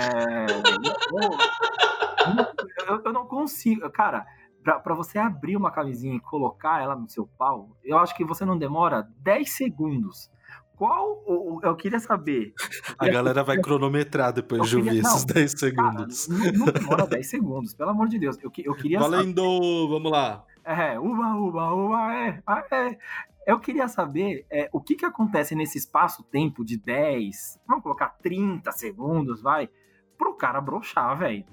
[2.90, 3.90] eu, eu, não consigo.
[3.90, 4.26] Cara,
[4.62, 8.44] para você abrir uma camisinha e colocar ela no seu pau, eu acho que você
[8.44, 10.30] não demora 10 segundos.
[10.76, 11.62] Qual.
[11.64, 12.54] Eu queria saber.
[12.98, 16.28] A galera vai cronometrar depois eu de ouvir queria, esses não, 10 segundos.
[16.28, 18.38] Cara, não, não demora 10 segundos, pelo amor de Deus.
[18.42, 19.42] Eu, eu queria Valendo!
[19.42, 19.88] Saber...
[19.90, 20.46] Vamos lá.
[20.64, 22.98] É, uba, uba, uba, é, é.
[23.46, 28.72] Eu queria saber é, o que, que acontece nesse espaço-tempo de 10, vamos colocar 30
[28.72, 29.70] segundos, vai,
[30.18, 31.46] pro cara brochar, velho.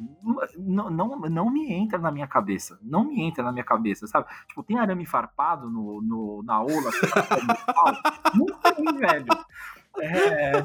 [0.57, 2.79] Não, não, não me entra na minha cabeça.
[2.83, 4.27] Não me entra na minha cabeça, sabe?
[4.49, 6.91] Tipo, tem arame farpado no, no, na ola.
[8.35, 9.27] não tem, velho.
[10.01, 10.65] É...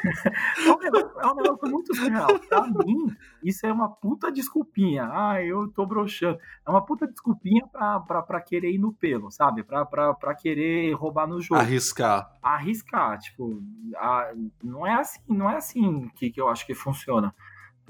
[0.66, 2.38] é, um negócio, é um negócio muito surreal.
[2.48, 5.08] Pra mim, isso é uma puta desculpinha.
[5.12, 6.38] Ah, eu tô broxando.
[6.66, 9.62] É uma puta desculpinha pra, pra, pra querer ir no pelo, sabe?
[9.62, 11.60] Pra, pra, pra querer roubar no jogo.
[11.60, 12.30] Arriscar.
[12.42, 13.18] Arriscar.
[13.18, 13.62] Tipo,
[13.96, 14.32] a,
[14.62, 17.34] não é assim, não é assim que, que eu acho que funciona.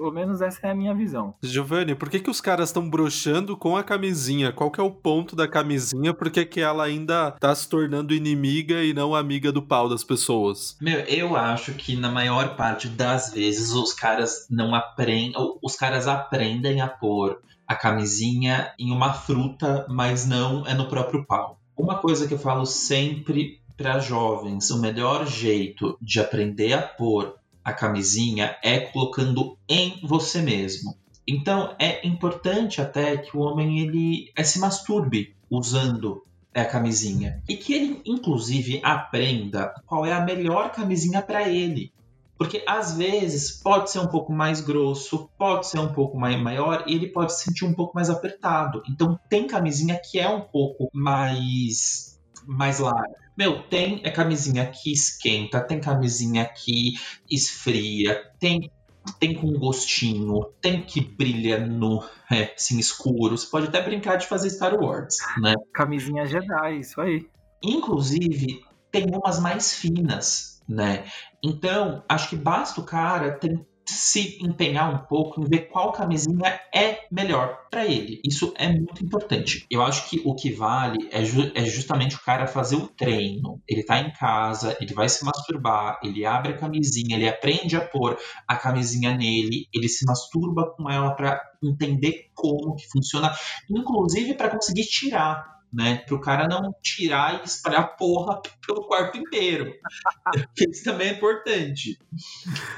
[0.00, 1.34] Pelo menos essa é a minha visão.
[1.42, 4.50] Giovanni, por que, que os caras estão broxando com a camisinha?
[4.50, 6.14] Qual que é o ponto da camisinha?
[6.14, 10.02] Por que, que ela ainda tá se tornando inimiga e não amiga do pau das
[10.02, 10.78] pessoas?
[10.80, 15.34] Meu, eu acho que na maior parte das vezes os caras não aprendem.
[15.62, 21.26] Os caras aprendem a pôr a camisinha em uma fruta, mas não é no próprio
[21.26, 21.60] pau.
[21.76, 27.39] Uma coisa que eu falo sempre para jovens, o melhor jeito de aprender a pôr
[27.64, 30.96] a camisinha é colocando em você mesmo.
[31.26, 36.22] Então é importante até que o homem ele é, se masturbe usando
[36.54, 41.92] a camisinha e que ele inclusive aprenda qual é a melhor camisinha para ele.
[42.36, 46.84] Porque às vezes pode ser um pouco mais grosso, pode ser um pouco mais maior
[46.86, 48.82] e ele pode se sentir um pouco mais apertado.
[48.88, 53.14] Então tem camisinha que é um pouco mais mais larga.
[53.40, 56.92] Meu, tem é camisinha que esquenta, tem camisinha que
[57.26, 58.70] esfria, tem
[59.18, 63.38] tem com gostinho, tem que brilha no é, assim, escuro.
[63.38, 65.54] Você pode até brincar de fazer Star Wars, né?
[65.72, 67.26] Camisinha Jedi, isso aí.
[67.62, 71.04] Inclusive, tem umas mais finas, né?
[71.42, 76.60] Então, acho que basta o cara ter se empenhar um pouco em ver qual camisinha
[76.74, 78.20] é melhor para ele.
[78.24, 79.66] Isso é muito importante.
[79.70, 83.60] Eu acho que o que vale é, ju é, justamente o cara fazer o treino.
[83.68, 87.80] Ele tá em casa, ele vai se masturbar, ele abre a camisinha, ele aprende a
[87.80, 93.32] pôr a camisinha nele, ele se masturba com ela para entender como que funciona,
[93.68, 96.02] inclusive para conseguir tirar né?
[96.06, 99.72] Para o cara não tirar e espalhar porra pelo quarto inteiro.
[100.70, 101.98] Isso também é importante.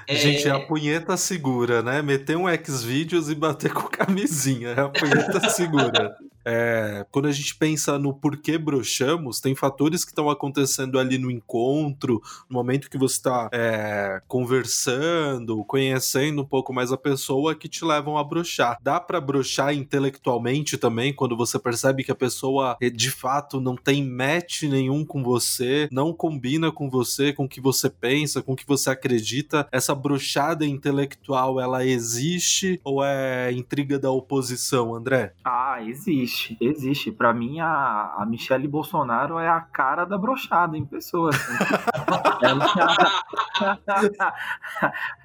[0.09, 0.51] Gente, é...
[0.51, 2.03] a punheta segura, né?
[2.03, 4.71] Meter um X-Videos e bater com camisinha.
[4.71, 6.17] É a punheta segura.
[6.45, 11.31] É, quando a gente pensa no porquê broxamos, tem fatores que estão acontecendo ali no
[11.31, 17.69] encontro, no momento que você está é, conversando, conhecendo um pouco mais a pessoa, que
[17.69, 18.79] te levam a broxar.
[18.83, 23.77] Dá para broxar intelectualmente também, quando você percebe que a pessoa é, de fato não
[23.77, 28.53] tem match nenhum com você, não combina com você, com o que você pensa, com
[28.53, 29.69] o que você acredita.
[29.71, 35.33] Essa brochada intelectual, ela existe ou é intriga da oposição, André?
[35.45, 37.13] Ah, existe Existe, existe.
[37.13, 41.31] Para mim, a, a Michelle Bolsonaro é a cara da brochada em pessoa.
[41.31, 41.53] Assim.
[42.43, 44.35] ela,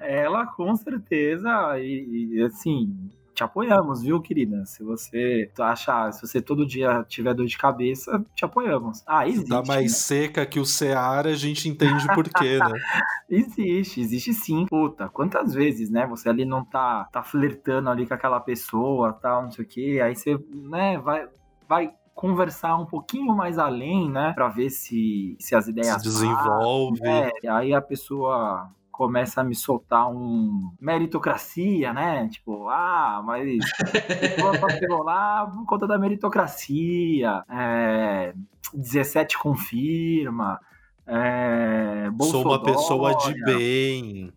[0.00, 4.66] ela, com certeza, e, e assim, te apoiamos, viu, querida?
[4.66, 9.04] Se você achar, se você todo dia tiver dor de cabeça, te apoiamos.
[9.06, 9.48] Ah, tá existe.
[9.48, 9.96] Tá mais né?
[9.96, 12.72] seca que o Ceará, a gente entende por quê, né?
[13.30, 14.66] existe, existe sim.
[14.66, 16.04] Puta, quantas vezes, né?
[16.08, 20.00] Você ali não tá, tá flertando ali com aquela pessoa, tal, não sei o quê.
[20.02, 21.28] Aí você, né, vai,
[21.68, 24.32] vai conversar um pouquinho mais além, né?
[24.32, 26.02] Pra ver se, se as ideias.
[26.02, 27.00] Se desenvolve.
[27.00, 27.30] Né?
[27.48, 32.28] Aí a pessoa começa a me soltar um meritocracia, né?
[32.28, 33.64] Tipo, ah, mas
[34.80, 38.34] pegou lá por conta da meritocracia, é,
[38.74, 40.58] 17 confirma,
[41.06, 44.32] é, Sou uma pessoa de bem.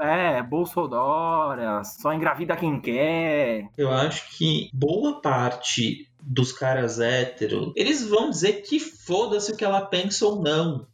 [0.00, 3.68] É, Bolsonaro, só engravida quem quer.
[3.78, 9.64] Eu acho que boa parte dos caras héteros, eles vão dizer que foda-se o que
[9.64, 10.84] ela pensa ou não.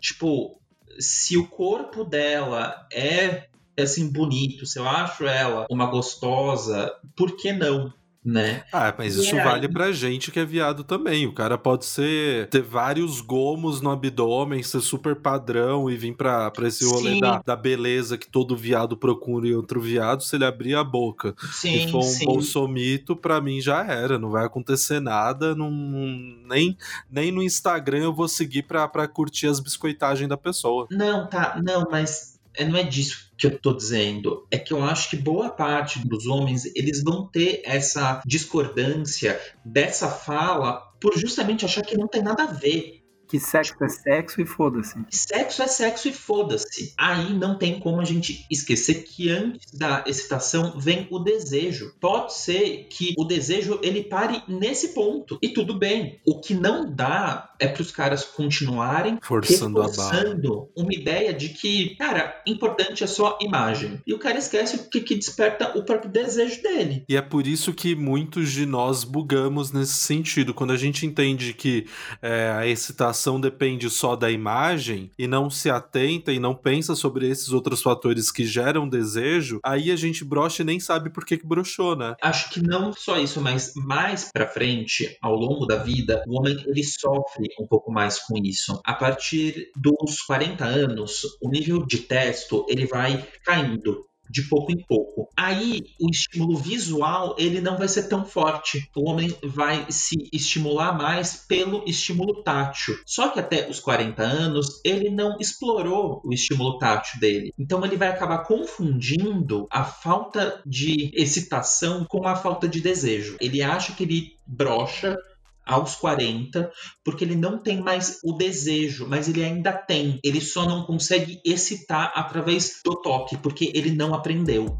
[0.00, 0.61] Tipo,
[0.98, 3.46] se o corpo dela é
[3.78, 7.92] assim bonito, se eu acho ela uma gostosa, por que não?
[8.24, 8.62] Né?
[8.72, 9.42] Ah, mas isso aí...
[9.42, 11.26] vale pra gente que é viado também.
[11.26, 16.48] O cara pode ser ter vários gomos no abdômen, ser super padrão e vir pra,
[16.52, 20.44] pra esse rolê da, da, beleza que todo viado procura em outro viado, se ele
[20.44, 22.24] abrir a boca sim, e for um sim.
[22.24, 24.20] bolsomito, pra mim já era.
[24.20, 25.54] Não vai acontecer nada.
[25.56, 26.76] Não, nem,
[27.10, 30.86] nem no Instagram eu vou seguir pra, pra curtir as biscoitagens da pessoa.
[30.92, 31.60] Não, tá.
[31.60, 34.46] Não, mas é, não é disso que eu estou dizendo.
[34.50, 40.08] É que eu acho que boa parte dos homens eles vão ter essa discordância dessa
[40.08, 43.01] fala por justamente achar que não tem nada a ver
[43.32, 44.94] que sexo é sexo e foda-se.
[45.08, 46.92] Sexo é sexo e foda-se.
[46.98, 51.94] Aí não tem como a gente esquecer que antes da excitação vem o desejo.
[51.98, 56.20] Pode ser que o desejo ele pare nesse ponto e tudo bem.
[56.26, 61.96] O que não dá é para os caras continuarem forçando, forçando uma ideia de que,
[61.96, 63.98] cara, importante é só imagem.
[64.06, 67.04] E o cara esquece o que, que desperta o próprio desejo dele.
[67.08, 70.52] E é por isso que muitos de nós bugamos nesse sentido.
[70.52, 71.86] Quando a gente entende que
[72.20, 77.28] é, a excitação depende só da imagem e não se atenta e não pensa sobre
[77.28, 81.38] esses outros fatores que geram desejo, aí a gente brocha e nem sabe por que,
[81.38, 82.14] que broxou, né?
[82.22, 86.56] Acho que não só isso, mas mais pra frente, ao longo da vida, o homem
[86.66, 88.80] ele sofre um pouco mais com isso.
[88.84, 94.78] A partir dos 40 anos, o nível de testo ele vai caindo de pouco em
[94.78, 95.28] pouco.
[95.36, 98.88] Aí o estímulo visual ele não vai ser tão forte.
[98.96, 102.96] O homem vai se estimular mais pelo estímulo tátil.
[103.04, 107.52] Só que até os 40 anos ele não explorou o estímulo tátil dele.
[107.58, 113.36] Então ele vai acabar confundindo a falta de excitação com a falta de desejo.
[113.40, 115.16] Ele acha que ele brocha
[115.64, 116.70] aos 40,
[117.04, 120.18] porque ele não tem mais o desejo, mas ele ainda tem.
[120.24, 124.78] Ele só não consegue excitar através do toque, porque ele não aprendeu.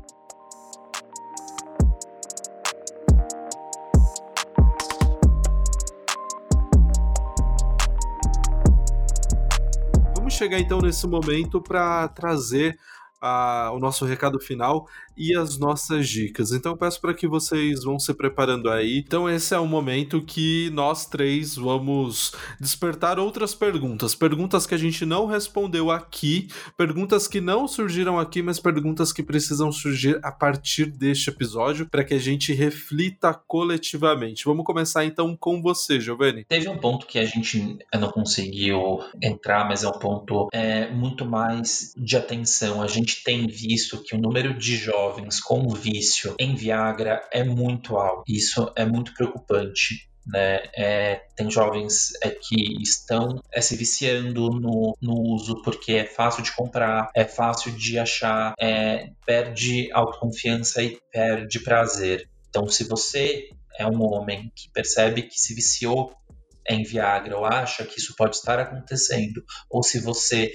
[10.16, 12.78] Vamos chegar então nesse momento para trazer
[13.22, 16.52] a, o nosso recado final e as nossas dicas.
[16.52, 18.98] Então peço para que vocês vão se preparando aí.
[18.98, 24.78] Então esse é o momento que nós três vamos despertar outras perguntas, perguntas que a
[24.78, 30.32] gente não respondeu aqui, perguntas que não surgiram aqui, mas perguntas que precisam surgir a
[30.32, 34.44] partir deste episódio para que a gente reflita coletivamente.
[34.44, 36.44] Vamos começar então com você, Giovanni.
[36.44, 41.24] Teve um ponto que a gente não conseguiu entrar, mas é um ponto é, muito
[41.24, 42.82] mais de atenção.
[42.82, 47.96] A gente tem visto que o número de jovens com vício em Viagra é muito
[47.96, 48.24] alto.
[48.28, 50.08] Isso é muito preocupante.
[50.24, 50.62] Né?
[50.76, 56.44] É, tem jovens é, que estão é, se viciando no, no, uso porque é fácil
[56.44, 62.28] de comprar, é fácil de achar, é, perde autoconfiança e perde prazer.
[62.48, 66.12] Então, se você é um homem que percebe que se viciou
[66.68, 70.52] em Viagra ou acha que isso pode estar acontecendo, ou se você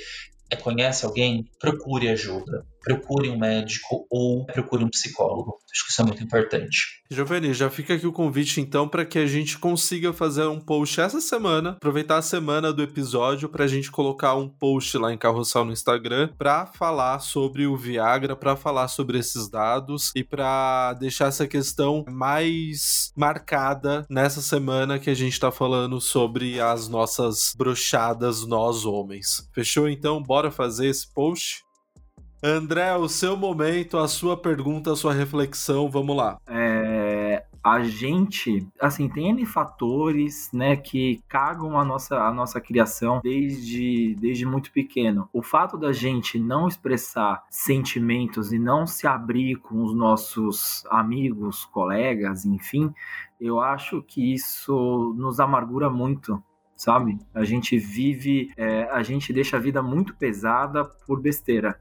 [0.56, 5.58] conhece alguém, procure ajuda procure um médico ou procure um psicólogo.
[5.72, 7.02] Acho que isso é muito importante.
[7.12, 11.00] Giovanni, já fica aqui o convite então para que a gente consiga fazer um post
[11.02, 15.18] essa semana, aproveitar a semana do episódio para a gente colocar um post lá em
[15.18, 20.94] Carrossel no Instagram para falar sobre o Viagra, para falar sobre esses dados e para
[20.94, 27.54] deixar essa questão mais marcada nessa semana que a gente está falando sobre as nossas
[27.58, 29.50] brochadas nós homens.
[29.54, 30.24] Fechou então?
[30.24, 31.67] Bora fazer esse post?
[32.42, 36.38] André, o seu momento, a sua pergunta, a sua reflexão, vamos lá.
[36.48, 43.20] É, a gente, assim, tem N fatores, né, que cagam a nossa, a nossa criação
[43.24, 45.28] desde, desde muito pequeno.
[45.34, 51.66] O fato da gente não expressar sentimentos e não se abrir com os nossos amigos,
[51.66, 52.94] colegas, enfim,
[53.42, 56.42] eu acho que isso nos amargura muito,
[56.76, 57.18] sabe?
[57.34, 61.80] A gente vive, é, a gente deixa a vida muito pesada por besteira.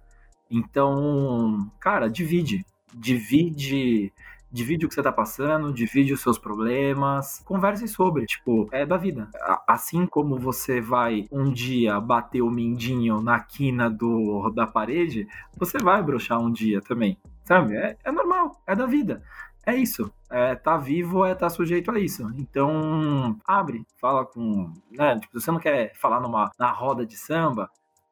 [0.51, 2.65] Então, cara, divide.
[2.95, 4.13] Divide
[4.51, 8.97] divide o que você tá passando, divide os seus problemas, converse sobre, tipo, é da
[8.97, 9.29] vida.
[9.67, 15.79] Assim como você vai um dia bater o mindinho na quina do, da parede, você
[15.79, 17.77] vai brochar um dia também, sabe?
[17.77, 19.23] É, é normal, é da vida.
[19.67, 20.13] É isso.
[20.31, 22.31] É, tá vivo é tá sujeito a isso.
[22.37, 24.73] Então, abre, fala com.
[24.93, 27.69] Né, tipo, você não quer falar numa na roda de samba,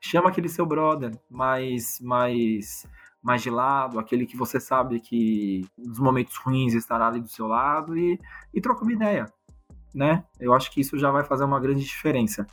[0.09, 2.87] chama aquele seu brother mais mais
[3.23, 7.47] mais de lado, aquele que você sabe que nos momentos ruins estará ali do seu
[7.47, 8.21] lado e,
[8.53, 9.25] e troca uma ideia,
[9.95, 10.23] né?
[10.39, 12.47] Eu acho que isso já vai fazer uma grande diferença.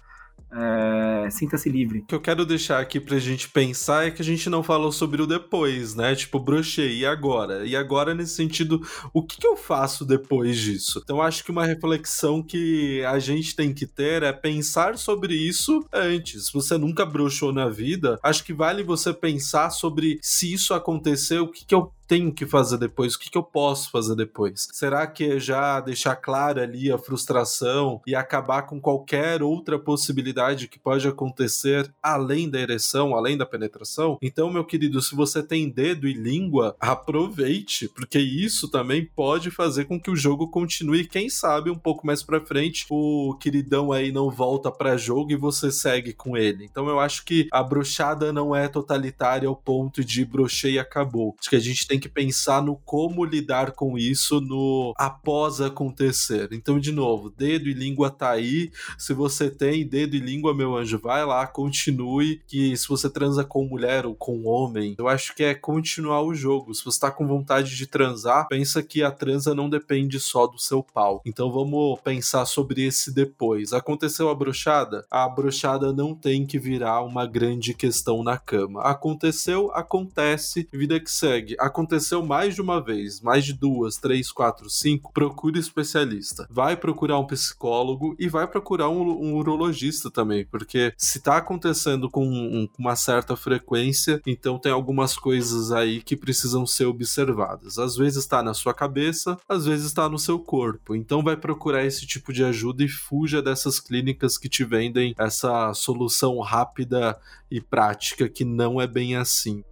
[0.53, 1.99] É, Sinta-se livre.
[1.99, 4.91] O que eu quero deixar aqui pra gente pensar é que a gente não falou
[4.91, 6.13] sobre o depois, né?
[6.13, 7.65] Tipo, brochei, e agora?
[7.65, 8.81] E agora, nesse sentido,
[9.13, 10.99] o que, que eu faço depois disso?
[11.03, 15.85] Então, acho que uma reflexão que a gente tem que ter é pensar sobre isso
[15.93, 16.47] antes.
[16.47, 21.39] Se você nunca brochou na vida, acho que vale você pensar sobre se isso acontecer,
[21.39, 23.15] o que, que eu tenho que fazer depois?
[23.15, 24.67] O que, que eu posso fazer depois?
[24.73, 30.67] Será que é já deixar clara ali a frustração e acabar com qualquer outra possibilidade
[30.67, 34.17] que pode acontecer além da ereção, além da penetração?
[34.21, 39.85] Então, meu querido, se você tem dedo e língua, aproveite, porque isso também pode fazer
[39.85, 41.07] com que o jogo continue.
[41.07, 45.37] Quem sabe um pouco mais pra frente o queridão aí não volta para jogo e
[45.37, 46.65] você segue com ele.
[46.65, 51.37] Então, eu acho que a bruxada não é totalitária ao ponto de brochei e acabou.
[51.39, 56.49] Acho que a gente tem que pensar no como lidar com isso no após acontecer.
[56.51, 58.71] Então, de novo, dedo e língua tá aí.
[58.97, 62.41] Se você tem dedo e língua, meu anjo, vai lá, continue.
[62.47, 66.33] Que se você transa com mulher ou com homem, eu acho que é continuar o
[66.33, 66.73] jogo.
[66.73, 70.59] Se você tá com vontade de transar, pensa que a transa não depende só do
[70.59, 71.21] seu pau.
[71.25, 73.73] Então vamos pensar sobre esse depois.
[73.73, 75.05] Aconteceu a brochada?
[75.09, 78.81] A brochada não tem que virar uma grande questão na cama.
[78.81, 81.55] Aconteceu, acontece, vida que segue.
[81.81, 86.47] Aconteceu mais de uma vez, mais de duas, três, quatro, cinco, procure especialista.
[86.49, 92.09] Vai procurar um psicólogo e vai procurar um, um urologista também, porque se tá acontecendo
[92.09, 97.79] com um, uma certa frequência, então tem algumas coisas aí que precisam ser observadas.
[97.79, 100.95] Às vezes está na sua cabeça, às vezes está no seu corpo.
[100.95, 105.73] Então vai procurar esse tipo de ajuda e fuja dessas clínicas que te vendem essa
[105.73, 107.19] solução rápida
[107.49, 109.63] e prática que não é bem assim.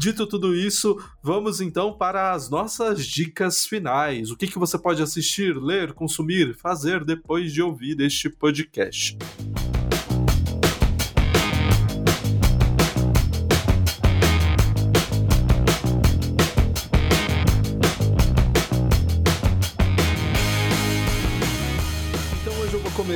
[0.00, 4.30] Dito tudo isso, vamos então para as nossas dicas finais.
[4.30, 9.18] O que, que você pode assistir, ler, consumir, fazer depois de ouvir este podcast?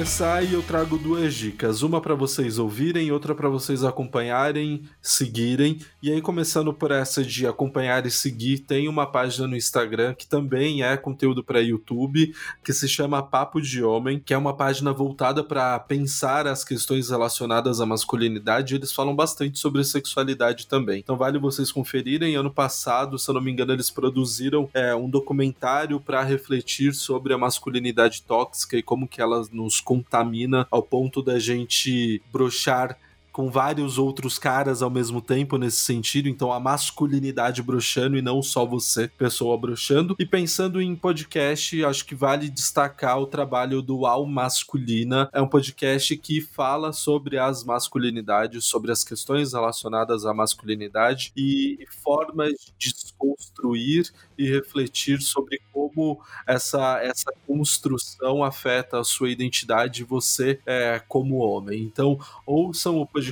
[0.05, 5.81] Começar e eu trago duas dicas, uma para vocês ouvirem, outra para vocês acompanharem, seguirem.
[6.03, 10.27] E aí começando por essa de acompanhar e seguir, tem uma página no Instagram que
[10.27, 14.93] também é conteúdo para YouTube, que se chama Papo de Homem, que é uma página
[14.93, 18.75] voltada para pensar as questões relacionadas à masculinidade.
[18.75, 21.01] Eles falam bastante sobre sexualidade também.
[21.01, 22.37] Então vale vocês conferirem.
[22.37, 27.33] Ano passado, se eu não me engano, eles produziram é, um documentário para refletir sobre
[27.33, 32.99] a masculinidade tóxica e como que ela nos contamina ao ponto da gente brochar
[33.35, 38.41] com vários outros caras ao mesmo tempo nesse sentido, então a masculinidade broxando e não
[38.41, 40.15] só você, pessoa broxando.
[40.21, 45.29] E pensando em podcast, acho que vale destacar o trabalho do Al Masculina.
[45.33, 51.85] É um podcast que fala sobre as masculinidades, sobre as questões relacionadas à masculinidade e
[52.05, 60.61] formas de desconstruir e refletir sobre como essa, essa construção afeta a sua identidade você
[60.65, 61.83] é, como homem.
[61.83, 62.17] Então,
[62.47, 63.24] ouçam o podcast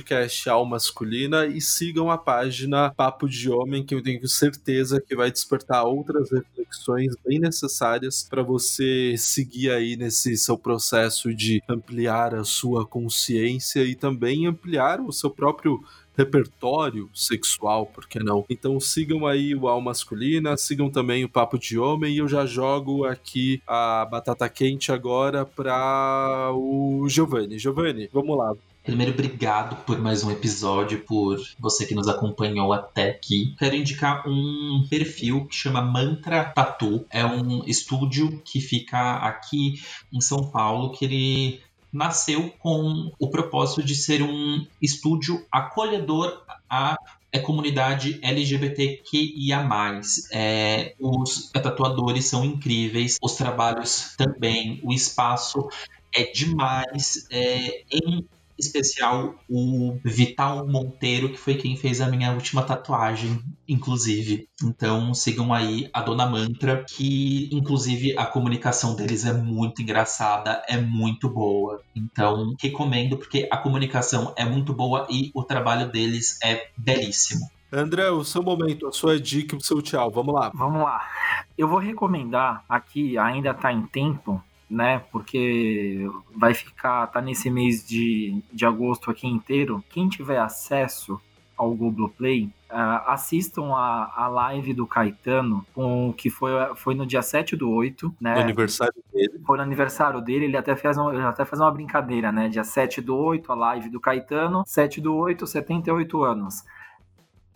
[0.49, 5.31] Al Masculina e sigam a página Papo de Homem, que eu tenho certeza que vai
[5.31, 12.43] despertar outras reflexões bem necessárias para você seguir aí nesse seu processo de ampliar a
[12.43, 15.83] sua consciência e também ampliar o seu próprio
[16.15, 18.45] repertório sexual, por que não?
[18.49, 22.45] Então sigam aí o Al Masculina, sigam também o Papo de Homem e eu já
[22.45, 27.57] jogo aqui a batata quente agora para o Giovanni.
[27.57, 28.53] Giovanni, vamos lá.
[28.83, 33.55] Primeiro, obrigado por mais um episódio, por você que nos acompanhou até aqui.
[33.57, 37.05] Quero indicar um perfil que chama Mantra Tattoo.
[37.09, 39.81] É um estúdio que fica aqui
[40.11, 41.61] em São Paulo, que ele
[41.93, 46.97] nasceu com o propósito de ser um estúdio acolhedor à
[47.31, 49.65] é comunidade LGBTQIA+.
[50.31, 55.69] É, os tatuadores são incríveis, os trabalhos também, o espaço
[56.13, 57.25] é demais.
[57.31, 58.27] É, em
[58.57, 64.47] especial o Vital Monteiro, que foi quem fez a minha última tatuagem, inclusive.
[64.63, 70.77] Então sigam aí a Dona Mantra, que inclusive a comunicação deles é muito engraçada, é
[70.77, 71.81] muito boa.
[71.95, 77.49] Então recomendo porque a comunicação é muito boa e o trabalho deles é belíssimo.
[77.75, 80.11] André, o seu momento, a sua dica, o seu tchau.
[80.11, 80.51] Vamos lá.
[80.53, 81.01] Vamos lá.
[81.57, 84.39] Eu vou recomendar aqui, ainda está em tempo,
[84.73, 85.03] né?
[85.11, 89.83] Porque vai ficar, tá nesse mês de, de agosto aqui inteiro.
[89.89, 91.21] Quem tiver acesso
[91.55, 97.21] ao Globoplay, uh, assistam a, a live do Caetano, com, que foi, foi no dia
[97.21, 98.33] 7 do 8, né?
[98.33, 99.39] No aniversário dele.
[99.45, 102.49] Foi no aniversário dele, ele até fez, um, ele até fez uma brincadeira, né?
[102.49, 106.63] Dia 7 do 8, a live do Caetano, 7 do 8, 78 anos.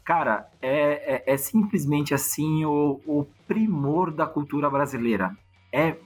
[0.05, 5.35] Cara, é, é, é simplesmente assim o, o primor da cultura brasileira
[5.71, 5.97] é,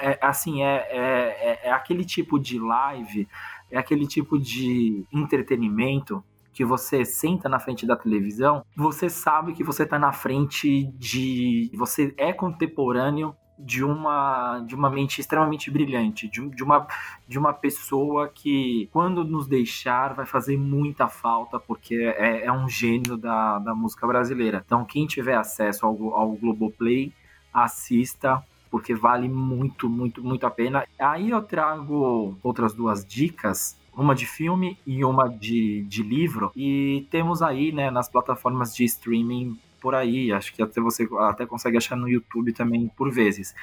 [0.00, 3.28] é assim, é, é, é, aquele tipo de live,
[3.70, 9.62] é aquele tipo de entretenimento que você senta na frente da televisão, você sabe que
[9.62, 11.70] você está na frente de.
[11.74, 16.86] Você é contemporâneo de uma, de uma mente extremamente brilhante, de, de, uma,
[17.26, 22.68] de uma pessoa que, quando nos deixar, vai fazer muita falta, porque é, é um
[22.68, 24.62] gênio da, da música brasileira.
[24.64, 27.12] Então, quem tiver acesso ao, ao Globoplay,
[27.52, 28.44] assista
[28.76, 30.86] porque vale muito, muito, muito a pena.
[30.98, 36.52] Aí eu trago outras duas dicas uma de filme e uma de, de livro.
[36.54, 41.46] E temos aí, né, nas plataformas de streaming por aí, acho que até você até
[41.46, 43.54] consegue achar no YouTube também por vezes.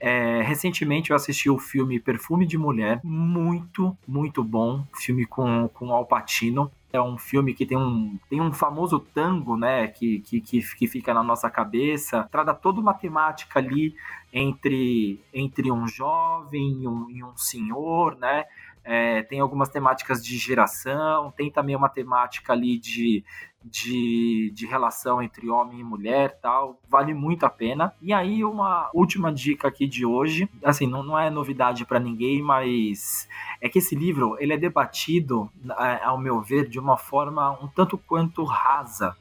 [0.00, 5.92] É, recentemente eu assisti o filme Perfume de Mulher, muito, muito bom, filme com, com
[5.92, 10.40] Al Pacino é um filme que tem um, tem um famoso tango, né, que, que,
[10.40, 13.94] que, fica na nossa cabeça, trata toda uma temática ali
[14.36, 18.44] entre, entre um jovem e um, e um senhor, né,
[18.84, 23.24] é, tem algumas temáticas de geração, tem também uma temática ali de,
[23.64, 27.94] de, de relação entre homem e mulher tal, vale muito a pena.
[28.00, 32.42] E aí, uma última dica aqui de hoje, assim, não, não é novidade para ninguém,
[32.42, 33.26] mas
[33.58, 37.68] é que esse livro, ele é debatido, é, ao meu ver, de uma forma um
[37.68, 39.16] tanto quanto rasa,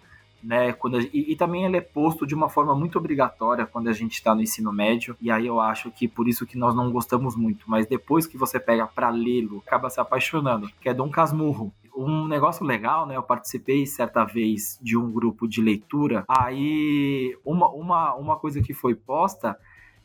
[0.45, 0.71] né?
[0.73, 4.13] Quando e, e, também ele é posto de uma forma muito obrigatória quando a gente
[4.13, 5.17] está no ensino médio.
[5.19, 7.65] E aí eu acho que por isso que nós não gostamos muito.
[7.67, 10.69] Mas depois que você pega para lê-lo, acaba se apaixonando.
[10.79, 11.73] Que é Dom Casmurro.
[11.97, 13.15] Um negócio legal, né?
[13.15, 16.23] Eu participei certa vez de um grupo de leitura.
[16.27, 19.57] Aí uma, uma, uma coisa que foi posta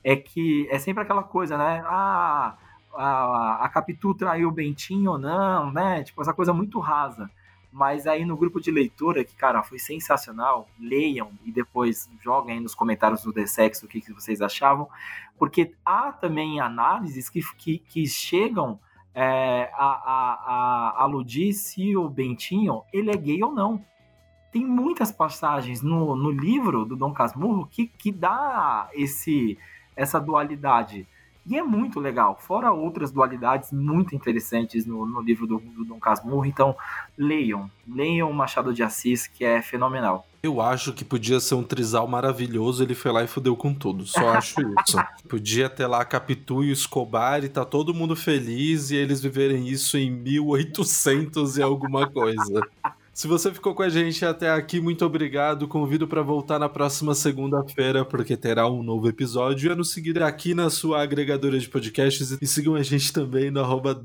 [0.02, 1.82] é que é sempre aquela coisa, né?
[1.84, 2.56] Ah,
[2.94, 6.02] a, a Capitu traiu o Bentinho ou não, né?
[6.02, 7.30] Tipo, essa coisa muito rasa.
[7.72, 12.60] Mas aí no grupo de leitura, que, cara, foi sensacional, leiam e depois joguem aí
[12.60, 14.88] nos comentários do The Sex o que, que vocês achavam,
[15.38, 18.80] porque há também análises que, que, que chegam
[19.14, 23.84] é, a, a, a aludir se o Bentinho ele é gay ou não.
[24.52, 29.56] Tem muitas passagens no, no livro do Dom Casmurro que, que dá esse,
[29.94, 31.06] essa dualidade.
[31.46, 35.98] E é muito legal, fora outras dualidades muito interessantes no, no livro do, do Dom
[35.98, 36.44] Casmurro.
[36.44, 36.76] Então,
[37.16, 40.26] leiam, leiam Machado de Assis, que é fenomenal.
[40.42, 44.06] Eu acho que podia ser um trisal maravilhoso, ele foi lá e fudeu com tudo.
[44.06, 44.98] Só acho isso.
[45.28, 49.98] podia ter lá Capitu e Escobar e tá todo mundo feliz e eles viverem isso
[49.98, 52.62] em 1800 e alguma coisa.
[53.12, 55.66] Se você ficou com a gente até aqui, muito obrigado.
[55.66, 59.68] Convido para voltar na próxima segunda-feira, porque terá um novo episódio.
[59.68, 63.50] E a nos seguir aqui na sua agregadora de podcasts e sigam a gente também
[63.50, 64.00] no arroba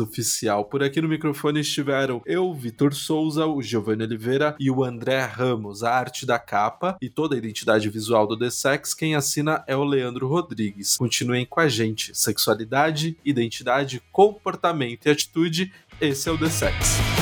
[0.00, 0.64] Oficial.
[0.64, 5.82] Por aqui no microfone estiveram eu, Vitor Souza, o Giovanni Oliveira e o André Ramos.
[5.82, 9.76] A arte da capa e toda a identidade visual do The Sex, quem assina é
[9.76, 10.96] o Leandro Rodrigues.
[10.96, 12.16] Continuem com a gente.
[12.16, 15.72] Sexualidade, identidade, comportamento e atitude.
[16.00, 17.17] Esse é o The Sex.